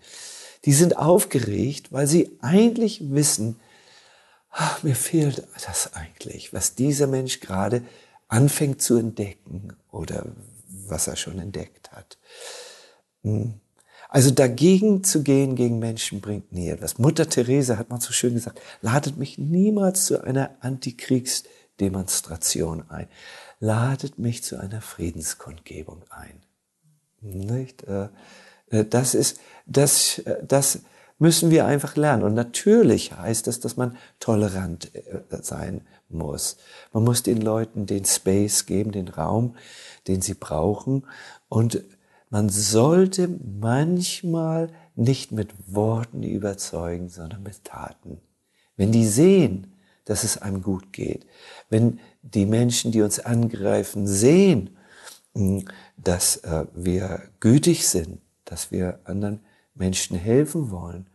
[0.66, 3.58] die sind aufgeregt, weil sie eigentlich wissen,
[4.50, 7.84] ach, mir fehlt das eigentlich, was dieser Mensch gerade
[8.28, 10.26] anfängt zu entdecken oder
[10.68, 12.18] was er schon entdeckt hat.
[13.24, 13.62] Hm.
[14.10, 16.98] Also dagegen zu gehen gegen Menschen bringt nie etwas.
[16.98, 23.10] Mutter Therese hat mal so schön gesagt, ladet mich niemals zu einer Antikriegsdemonstration ein.
[23.60, 26.42] Ladet mich zu einer Friedenskundgebung ein.
[27.22, 27.84] Nicht?
[27.84, 28.08] Äh,
[28.70, 30.80] äh, das ist, das, äh, das
[31.20, 32.24] müssen wir einfach lernen.
[32.24, 34.92] Und natürlich heißt das, dass man tolerant
[35.42, 36.58] sein muss.
[36.94, 39.56] Man muss den Leuten den Space geben, den Raum,
[40.08, 41.08] den sie brauchen.
[41.50, 41.82] Und
[42.30, 48.20] man sollte manchmal nicht mit Worten überzeugen, sondern mit Taten.
[48.76, 49.74] Wenn die sehen,
[50.06, 51.26] dass es einem gut geht,
[51.70, 54.78] wenn die Menschen, die uns angreifen, sehen,
[55.98, 56.42] dass
[56.74, 59.42] wir gütig sind, dass wir anderen
[59.78, 61.08] Menschen helfen wollen.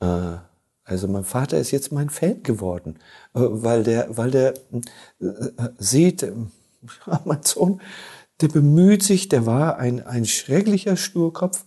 [0.00, 0.38] Äh,
[0.84, 2.96] also mein Vater ist jetzt mein Fan geworden,
[3.34, 4.54] äh, weil der, weil der
[5.20, 6.26] äh, sieht,
[7.24, 7.80] mein Sohn,
[8.40, 11.64] der bemüht sich, der war ein, ein schrecklicher Sturkopf,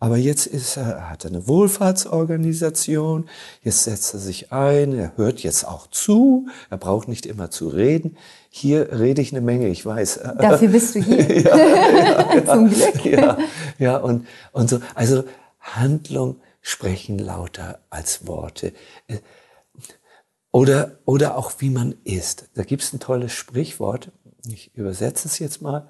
[0.00, 3.28] aber jetzt ist er, hat er eine Wohlfahrtsorganisation,
[3.62, 7.68] jetzt setzt er sich ein, er hört jetzt auch zu, er braucht nicht immer zu
[7.68, 8.16] reden.
[8.50, 10.20] Hier rede ich eine Menge, ich weiß.
[10.38, 11.40] Dafür bist du hier.
[11.42, 13.04] ja, ja, ja, Zum Glück.
[13.04, 13.38] Ja,
[13.78, 14.80] ja und, und so.
[14.94, 15.24] Also
[15.58, 18.72] Handlung sprechen lauter als Worte.
[20.52, 22.50] Oder, oder auch wie man ist.
[22.54, 24.12] Da gibt es ein tolles Sprichwort,
[24.46, 25.88] ich übersetze es jetzt mal.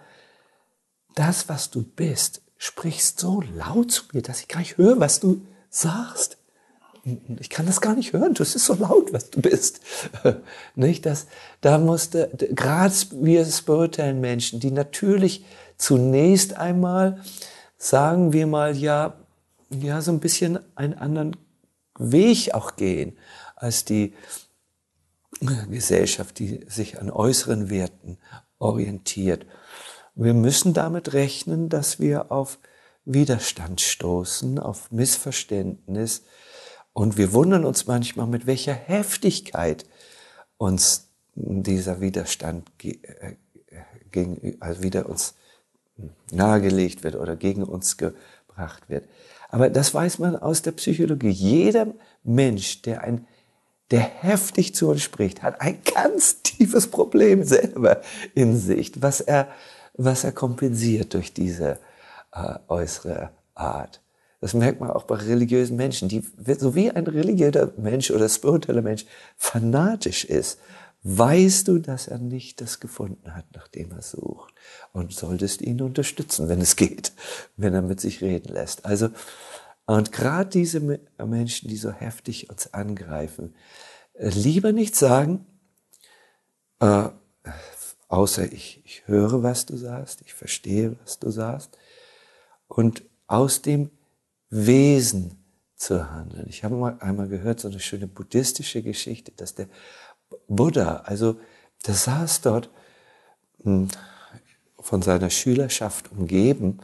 [1.14, 5.20] Das, was du bist, sprichst so laut zu mir, dass ich gar nicht höre, was
[5.20, 6.38] du sagst.
[7.38, 8.32] Ich kann das gar nicht hören.
[8.32, 9.80] Das ist so laut, was du bist.
[10.74, 11.04] nicht?
[11.04, 11.26] Das,
[11.60, 15.44] da musste, gerade wir spirituellen Menschen, die natürlich
[15.76, 17.22] zunächst einmal,
[17.76, 19.16] sagen wir mal, ja,
[19.68, 21.36] ja, so ein bisschen einen anderen
[21.98, 23.18] Weg auch gehen
[23.56, 24.14] als die
[25.68, 28.18] Gesellschaft, die sich an äußeren Werten
[28.58, 29.46] orientiert.
[30.14, 32.58] Wir müssen damit rechnen, dass wir auf
[33.04, 36.22] Widerstand stoßen, auf Missverständnis.
[36.92, 39.84] Und wir wundern uns manchmal, mit welcher Heftigkeit
[40.56, 43.34] uns dieser Widerstand äh,
[44.12, 45.34] gegen, also wieder uns
[46.30, 49.08] nahegelegt wird oder gegen uns gebracht wird.
[49.48, 51.30] Aber das weiß man aus der Psychologie.
[51.30, 51.88] Jeder
[52.22, 53.26] Mensch, der ein
[53.90, 58.00] der heftig zu uns spricht, hat ein ganz tiefes Problem selber
[58.34, 59.48] in sich, was er
[59.94, 61.78] was er kompensiert durch diese
[62.32, 64.00] äh, äußere Art.
[64.40, 66.22] Das merkt man auch bei religiösen Menschen, die,
[66.58, 70.58] so wie ein religiöser Mensch oder spiritueller Mensch fanatisch ist,
[71.02, 74.52] weißt du, dass er nicht das gefunden hat, nach dem er sucht.
[74.92, 77.12] Und solltest ihn unterstützen, wenn es geht,
[77.56, 78.84] wenn er mit sich reden lässt.
[78.84, 79.08] Also,
[79.86, 80.80] und gerade diese
[81.18, 83.54] Menschen, die so heftig uns angreifen,
[84.18, 85.46] lieber nicht sagen,
[86.80, 87.08] äh,
[88.14, 91.76] außer ich, ich höre, was du sagst, ich verstehe, was du sagst,
[92.68, 93.90] und aus dem
[94.50, 95.44] Wesen
[95.74, 96.46] zu handeln.
[96.48, 99.66] Ich habe mal einmal gehört, so eine schöne buddhistische Geschichte, dass der
[100.46, 101.40] Buddha, also
[101.86, 102.70] der saß dort
[103.62, 103.88] hm,
[104.78, 106.78] von seiner Schülerschaft umgeben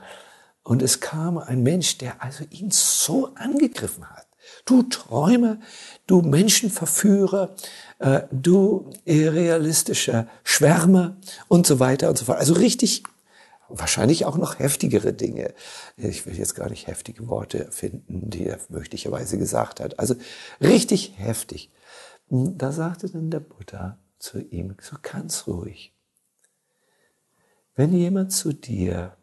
[0.64, 4.26] und es kam ein Mensch, der also ihn so angegriffen hat.
[4.64, 5.58] Du Träumer,
[6.06, 7.54] du Menschenverführer,
[7.98, 11.16] äh, du irrealistischer Schwärmer
[11.48, 12.38] und so weiter und so fort.
[12.38, 13.02] Also richtig,
[13.68, 15.54] wahrscheinlich auch noch heftigere Dinge.
[15.96, 19.98] Ich will jetzt gar nicht heftige Worte finden, die er möglicherweise gesagt hat.
[19.98, 20.14] Also
[20.60, 21.70] richtig heftig.
[22.28, 25.92] Da sagte dann der Buddha zu ihm, so ganz ruhig.
[27.74, 29.16] Wenn jemand zu dir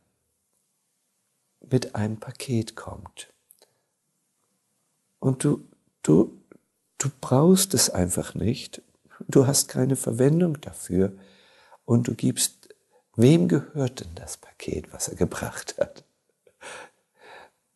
[1.69, 3.33] mit einem Paket kommt
[5.19, 5.67] und du,
[6.03, 6.41] du,
[6.97, 8.81] du brauchst es einfach nicht,
[9.27, 11.13] du hast keine Verwendung dafür
[11.85, 12.75] und du gibst,
[13.15, 16.03] wem gehört denn das Paket, was er gebracht hat?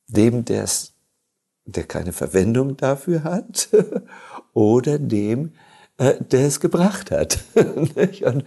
[0.08, 0.94] Dem, der es
[1.66, 3.70] der keine Verwendung dafür hat
[4.54, 5.54] oder dem,
[5.98, 7.40] äh, der es gebracht hat.
[7.56, 8.46] und,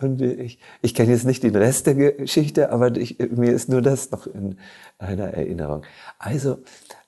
[0.00, 3.82] und ich, ich kenne jetzt nicht den Rest der Geschichte, aber ich, mir ist nur
[3.82, 4.58] das noch in
[4.98, 5.82] einer Erinnerung.
[6.18, 6.58] Also,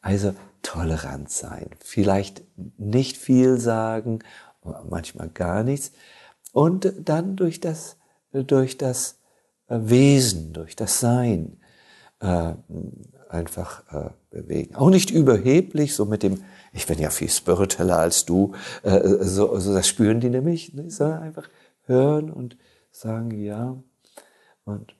[0.08, 2.42] also tolerant sein, vielleicht
[2.78, 4.20] nicht viel sagen,
[4.88, 5.92] manchmal gar nichts
[6.52, 7.98] und dann durch das,
[8.32, 9.18] durch das
[9.68, 11.60] Wesen, durch das Sein
[12.20, 12.54] äh,
[13.28, 14.76] einfach äh, bewegen.
[14.76, 16.42] Auch nicht überheblich, so mit dem,
[16.72, 18.54] ich bin ja viel spiritueller als du,
[18.84, 20.90] äh, so, so das spüren die nämlich, ne?
[20.90, 21.50] sondern einfach
[21.84, 22.56] hören und
[22.90, 23.76] sagen, ja,
[24.64, 24.94] und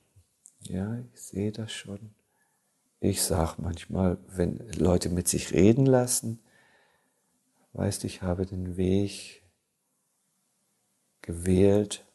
[0.61, 2.11] ja, ich sehe das schon.
[3.01, 6.39] Ich sage manchmal, wenn Leute mit sich reden lassen,
[7.73, 9.43] weißt du, ich habe den Weg
[11.21, 12.05] gewählt,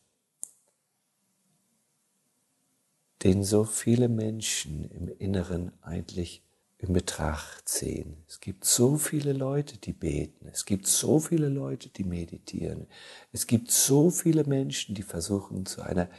[3.23, 6.43] den so viele Menschen im Inneren eigentlich
[6.77, 8.23] in Betracht ziehen.
[8.29, 10.47] Es gibt so viele Leute, die beten.
[10.49, 12.87] Es gibt so viele Leute, die meditieren.
[13.33, 16.11] Es gibt so viele Menschen, die versuchen, zu einer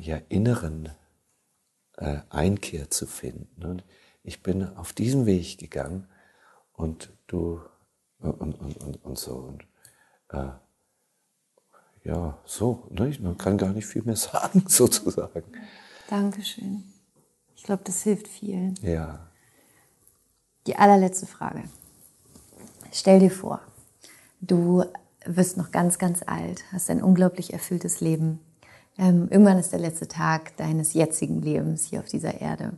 [0.00, 0.90] ja, inneren
[1.98, 3.64] äh, Einkehr zu finden.
[3.64, 3.84] Und
[4.22, 6.08] ich bin auf diesen Weg gegangen
[6.72, 7.60] und du
[8.20, 9.36] und, und, und, und so.
[9.36, 9.62] Und,
[10.30, 10.50] äh,
[12.04, 13.16] ja, so, ne?
[13.20, 15.44] man kann gar nicht viel mehr sagen, sozusagen.
[16.08, 16.84] Dankeschön.
[17.54, 18.74] Ich glaube, das hilft vielen.
[18.82, 19.28] Ja.
[20.66, 21.64] Die allerletzte Frage.
[22.92, 23.60] Stell dir vor,
[24.40, 24.84] du
[25.24, 28.40] wirst noch ganz, ganz alt, hast ein unglaublich erfülltes Leben.
[28.98, 32.72] Ähm, irgendwann ist der letzte Tag deines jetzigen Lebens hier auf dieser Erde.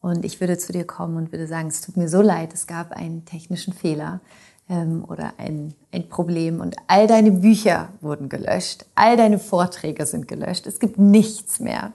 [0.00, 2.66] Und ich würde zu dir kommen und würde sagen, es tut mir so leid, es
[2.66, 4.20] gab einen technischen Fehler
[4.68, 10.28] ähm, oder ein, ein Problem und all deine Bücher wurden gelöscht, all deine Vorträge sind
[10.28, 11.92] gelöscht, es gibt nichts mehr.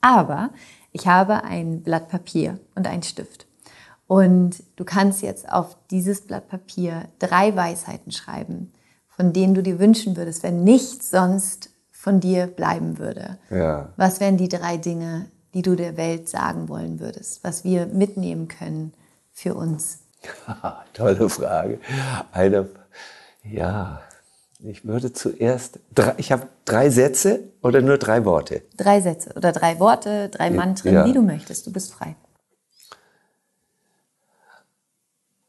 [0.00, 0.50] Aber
[0.92, 3.46] ich habe ein Blatt Papier und einen Stift.
[4.06, 8.72] Und du kannst jetzt auf dieses Blatt Papier drei Weisheiten schreiben,
[9.08, 11.70] von denen du dir wünschen würdest, wenn nichts sonst
[12.06, 13.36] von dir bleiben würde.
[13.50, 13.88] Ja.
[13.96, 18.46] Was wären die drei Dinge, die du der Welt sagen wollen würdest, was wir mitnehmen
[18.46, 18.94] können
[19.32, 19.98] für uns?
[20.92, 21.80] Tolle Frage.
[22.30, 22.68] Eine,
[23.42, 24.02] ja,
[24.60, 28.62] ich würde zuerst, drei, ich habe drei Sätze oder nur drei Worte?
[28.76, 31.04] Drei Sätze oder drei Worte, drei Mantren, ja.
[31.06, 31.66] wie du möchtest.
[31.66, 32.14] Du bist frei.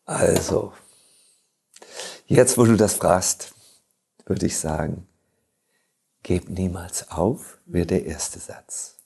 [0.05, 0.73] Also,
[2.25, 3.53] jetzt wo du das fragst,
[4.25, 5.05] würde ich sagen,
[6.23, 8.97] geb niemals auf, wäre der erste Satz.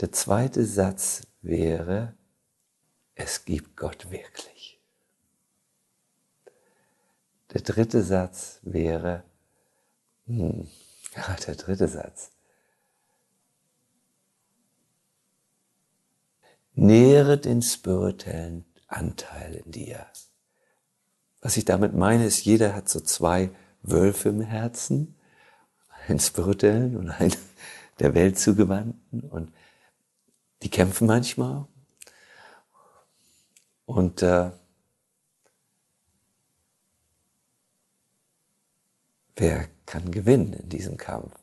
[0.00, 2.14] Der zweite Satz wäre,
[3.14, 4.80] es gibt Gott wirklich.
[7.52, 9.24] Der dritte Satz wäre,
[10.26, 10.68] hm,
[11.46, 12.30] der dritte Satz.
[16.74, 20.06] Nähere den spirituellen Anteil in dir.
[21.42, 23.50] Was ich damit meine, ist, jeder hat so zwei
[23.82, 25.16] Wölfe im Herzen,
[26.10, 27.34] einen spirituellen und einen
[27.98, 29.52] der Welt zugewandten und
[30.62, 31.66] die kämpfen manchmal
[33.86, 34.50] und äh,
[39.36, 41.34] wer kann gewinnen in diesem Kampf?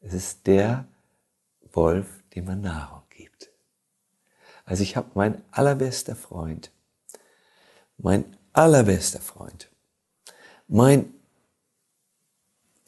[0.00, 0.86] Es ist der
[1.72, 3.50] Wolf, dem man Nahrung gibt.
[4.64, 6.70] Also ich habe mein allerbester Freund,
[7.98, 9.68] mein allerbester Freund,
[10.68, 11.12] mein,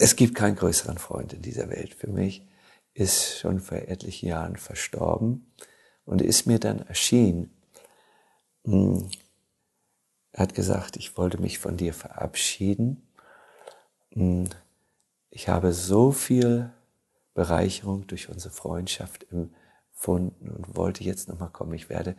[0.04, 2.46] es gibt keinen größeren Freund in dieser Welt für mich,
[2.92, 5.50] ist schon vor etlichen Jahren verstorben
[6.04, 7.56] und ist mir dann erschienen.
[8.66, 9.08] Hm,
[10.32, 13.08] er hat gesagt, ich wollte mich von dir verabschieden.
[14.10, 14.50] Hm,
[15.30, 16.70] ich habe so viel
[17.32, 21.72] Bereicherung durch unsere Freundschaft empfunden und wollte jetzt nochmal kommen.
[21.72, 22.14] Ich werde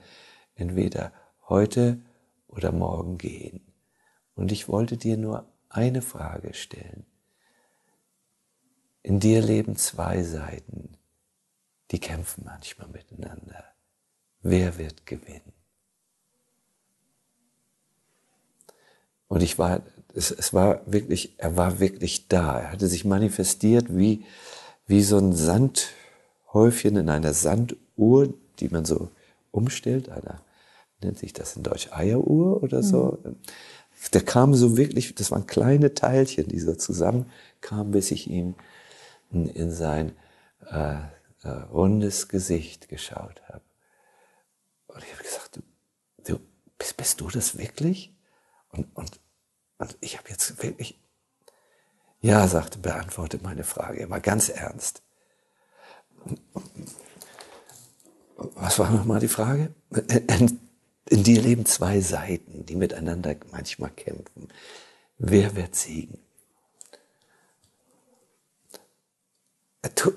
[0.56, 1.14] entweder
[1.48, 2.02] heute
[2.48, 3.72] oder morgen gehen.
[4.34, 7.06] Und ich wollte dir nur eine Frage stellen.
[9.06, 10.98] In dir leben zwei Seiten,
[11.92, 13.64] die kämpfen manchmal miteinander.
[14.42, 15.54] Wer wird gewinnen?
[19.28, 19.84] Und ich war,
[20.16, 22.60] es, es war wirklich, er war wirklich da.
[22.60, 24.26] Er hatte sich manifestiert wie,
[24.88, 29.12] wie so ein Sandhäufchen in einer Sanduhr, die man so
[29.52, 30.42] umstellt, einer,
[31.04, 33.20] nennt sich das in Deutsch Eieruhr oder so.
[33.24, 33.36] Mhm.
[34.16, 38.32] Der kam so wirklich, das waren kleine Teilchen, die so zusammenkamen, bis ich
[39.36, 40.16] in sein
[40.70, 40.98] äh,
[41.44, 43.62] äh, rundes Gesicht geschaut habe.
[44.88, 45.62] Und ich habe gesagt, du,
[46.24, 46.40] du
[46.78, 48.16] bist, bist, du das wirklich?
[48.70, 49.20] Und, und,
[49.78, 51.00] und ich habe jetzt wirklich,
[52.20, 54.00] ja, sagte, beantworte meine Frage.
[54.00, 55.04] Er war ganz ernst.
[58.36, 59.74] Was war nochmal die Frage?
[61.08, 64.50] In dir leben zwei Seiten, die miteinander manchmal kämpfen.
[65.18, 66.25] Wer wird siegen?
[69.94, 70.12] Du,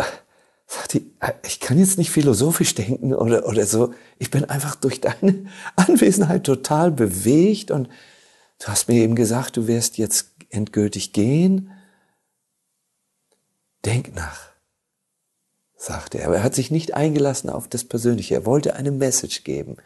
[0.66, 1.10] sagt die,
[1.44, 3.94] ich kann jetzt nicht philosophisch denken oder, oder so.
[4.18, 5.46] Ich bin einfach durch deine
[5.76, 7.88] Anwesenheit total bewegt und
[8.58, 11.70] du hast mir eben gesagt, du wirst jetzt endgültig gehen.
[13.84, 14.50] Denk nach,
[15.76, 16.26] sagte er.
[16.26, 18.34] Aber er hat sich nicht eingelassen auf das Persönliche.
[18.34, 19.76] Er wollte eine Message geben.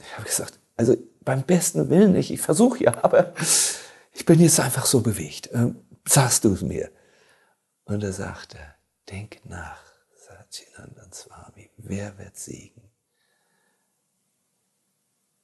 [0.00, 3.34] Ich habe gesagt, also beim besten Willen nicht, ich versuche ja, aber
[4.12, 5.50] ich bin jetzt einfach so bewegt.
[5.52, 5.76] Ähm,
[6.08, 6.90] sagst du es mir?
[7.90, 8.56] Und er sagte,
[9.08, 9.82] denk nach,
[10.14, 12.88] Satchinandan Swami, wer wird siegen?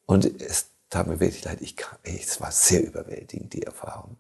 [0.07, 4.17] Und es tat mir wirklich leid, ich kam, es war sehr überwältigend, die Erfahrung.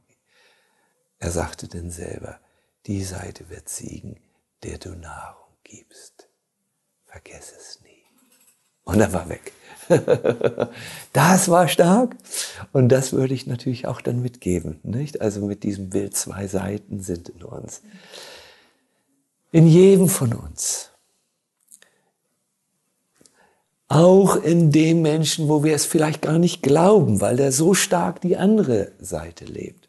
[1.20, 2.40] Er sagte denn selber,
[2.86, 4.20] die Seite wird siegen,
[4.64, 6.28] der du Nahrung gibst.
[7.04, 8.06] Vergess es nie.
[8.82, 9.52] Und er war weg.
[11.12, 12.16] das war stark.
[12.72, 14.80] Und das würde ich natürlich auch dann mitgeben.
[14.82, 15.20] Nicht?
[15.20, 17.82] Also mit diesem Bild, zwei Seiten sind in uns.
[19.53, 20.91] In jedem von uns.
[23.89, 28.20] Auch in dem Menschen, wo wir es vielleicht gar nicht glauben, weil der so stark
[28.20, 29.89] die andere Seite lebt.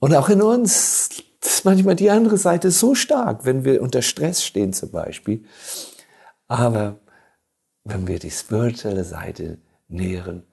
[0.00, 1.08] Und auch in uns
[1.40, 5.44] ist manchmal die andere Seite so stark, wenn wir unter Stress stehen zum Beispiel.
[6.48, 6.98] Aber
[7.84, 9.58] wenn wir die spirituelle Seite
[9.88, 10.44] nähren,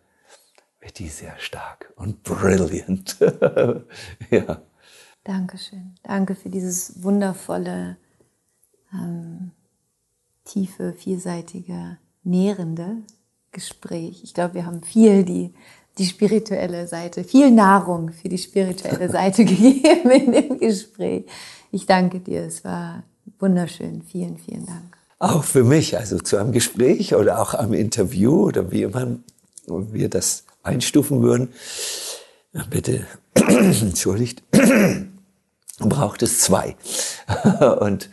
[0.80, 3.18] wird die sehr stark und brilliant.
[4.30, 4.62] ja.
[5.24, 5.96] Dankeschön.
[6.04, 7.98] Danke für dieses wundervolle,
[8.94, 9.52] ähm,
[10.44, 12.98] tiefe, vielseitige, nährende
[13.52, 14.24] Gespräch.
[14.24, 15.54] Ich glaube, wir haben viel die
[15.98, 21.26] die spirituelle Seite, viel Nahrung für die spirituelle Seite gegeben in dem Gespräch.
[21.72, 23.04] Ich danke dir, es war
[23.40, 24.02] wunderschön.
[24.02, 25.01] Vielen, vielen Dank.
[25.22, 29.20] Auch für mich, also zu einem Gespräch oder auch am Interview oder wie immer
[29.68, 31.54] wir das einstufen würden,
[32.72, 33.06] bitte,
[33.36, 34.42] entschuldigt,
[35.78, 36.76] braucht es zwei.
[37.80, 38.10] Und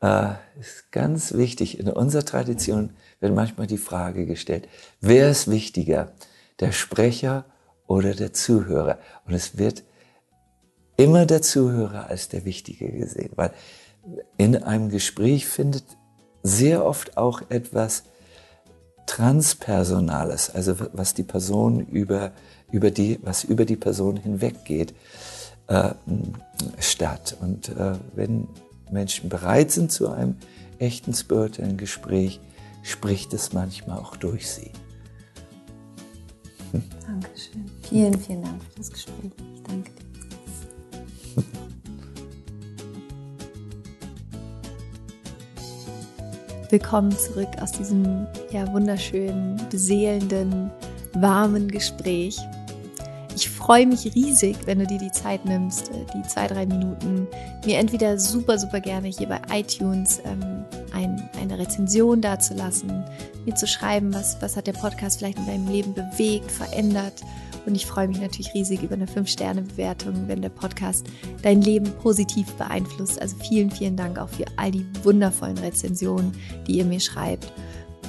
[0.00, 4.66] äh, ist ganz wichtig, in unserer Tradition wird manchmal die Frage gestellt,
[5.02, 6.14] wer ist wichtiger,
[6.60, 7.44] der Sprecher
[7.86, 8.98] oder der Zuhörer.
[9.26, 9.84] Und es wird
[10.96, 13.52] immer der Zuhörer als der Wichtige gesehen, weil
[14.38, 15.84] in einem Gespräch findet
[16.46, 18.04] sehr oft auch etwas
[19.06, 22.32] Transpersonales, also was die Person über,
[22.72, 24.94] über die, was über die Person hinweggeht,
[25.68, 25.90] äh,
[26.80, 27.36] statt.
[27.40, 28.48] Und äh, wenn
[28.90, 30.36] Menschen bereit sind zu einem
[30.78, 32.40] echten spirituellen Gespräch,
[32.82, 34.70] spricht es manchmal auch durch sie.
[36.72, 37.70] Dankeschön.
[37.82, 39.32] Vielen, vielen Dank für das Gespräch.
[46.68, 50.68] Willkommen zurück aus diesem ja wunderschönen, beseelenden,
[51.12, 52.40] warmen Gespräch.
[53.36, 57.28] Ich freue mich riesig, wenn du dir die Zeit nimmst, äh, die zwei, drei Minuten,
[57.64, 63.04] mir entweder super, super gerne hier bei iTunes ähm, ein, eine Rezension dazulassen,
[63.44, 67.22] mir zu schreiben, was, was hat der Podcast vielleicht in deinem Leben bewegt, verändert
[67.66, 71.06] Und ich freue mich natürlich riesig über eine 5-Sterne-Bewertung, wenn der Podcast
[71.42, 73.20] dein Leben positiv beeinflusst.
[73.20, 76.32] Also vielen, vielen Dank auch für all die wundervollen Rezensionen,
[76.66, 77.52] die ihr mir schreibt.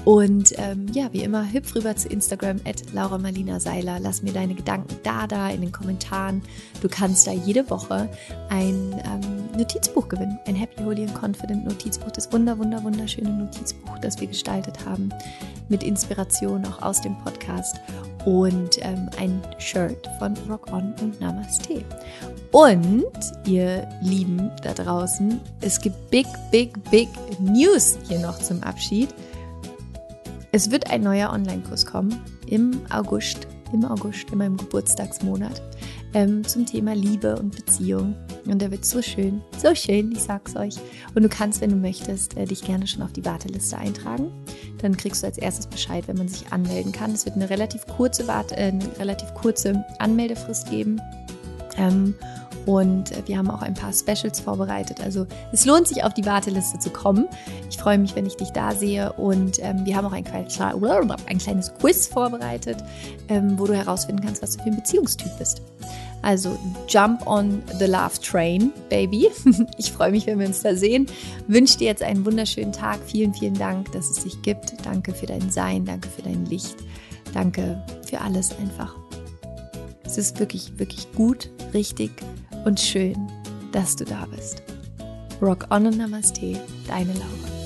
[0.08, 4.00] Und ähm, ja, wie immer, hüpf rüber zu Instagram at Laura Marlina Seiler.
[4.00, 6.42] Lass mir deine Gedanken da, da in den Kommentaren.
[6.82, 8.10] Du kannst da jede Woche
[8.48, 10.40] ein ähm, Notizbuch gewinnen.
[10.46, 12.12] Ein Happy, Holy and Confident Notizbuch.
[12.12, 15.10] Das wunder, wunder, wunderschöne Notizbuch, das wir gestaltet haben.
[15.68, 17.76] Mit Inspiration auch aus dem Podcast.
[18.28, 21.86] Und ähm, ein Shirt von Rock On und Namaste.
[22.52, 23.08] Und
[23.46, 27.08] ihr Lieben da draußen, es gibt big, big, big
[27.40, 29.08] News hier noch zum Abschied.
[30.52, 35.62] Es wird ein neuer Online-Kurs kommen im August, im August, in meinem Geburtstagsmonat,
[36.14, 38.16] ähm, zum Thema Liebe und Beziehung.
[38.46, 40.76] Und der wird so schön, so schön, ich sag's euch.
[41.16, 44.32] Und du kannst, wenn du möchtest, äh, dich gerne schon auf die Warteliste eintragen.
[44.82, 47.12] Dann kriegst du als erstes Bescheid, wenn man sich anmelden kann.
[47.12, 51.02] Es wird eine relativ kurze, Warte, äh, eine relativ kurze Anmeldefrist geben.
[51.78, 52.16] Ähm,
[52.68, 55.00] und wir haben auch ein paar Specials vorbereitet.
[55.00, 57.26] Also es lohnt sich, auf die Warteliste zu kommen.
[57.70, 59.14] Ich freue mich, wenn ich dich da sehe.
[59.14, 60.26] Und ähm, wir haben auch ein,
[61.28, 62.84] ein kleines Quiz vorbereitet,
[63.30, 65.62] ähm, wo du herausfinden kannst, was du für ein Beziehungstyp bist.
[66.24, 69.30] Also jump on the love train, baby.
[69.78, 71.06] Ich freue mich, wenn wir uns da sehen.
[71.48, 73.00] Wünsche dir jetzt einen wunderschönen Tag.
[73.06, 74.74] Vielen, vielen Dank, dass es dich gibt.
[74.86, 76.76] Danke für dein Sein, danke für dein Licht.
[77.34, 78.94] Danke für alles einfach.
[80.04, 82.12] Es ist wirklich, wirklich gut, richtig
[82.66, 83.32] und schön,
[83.72, 84.64] dass du da bist.
[85.42, 87.57] Rock on und Namaste, deine Laura.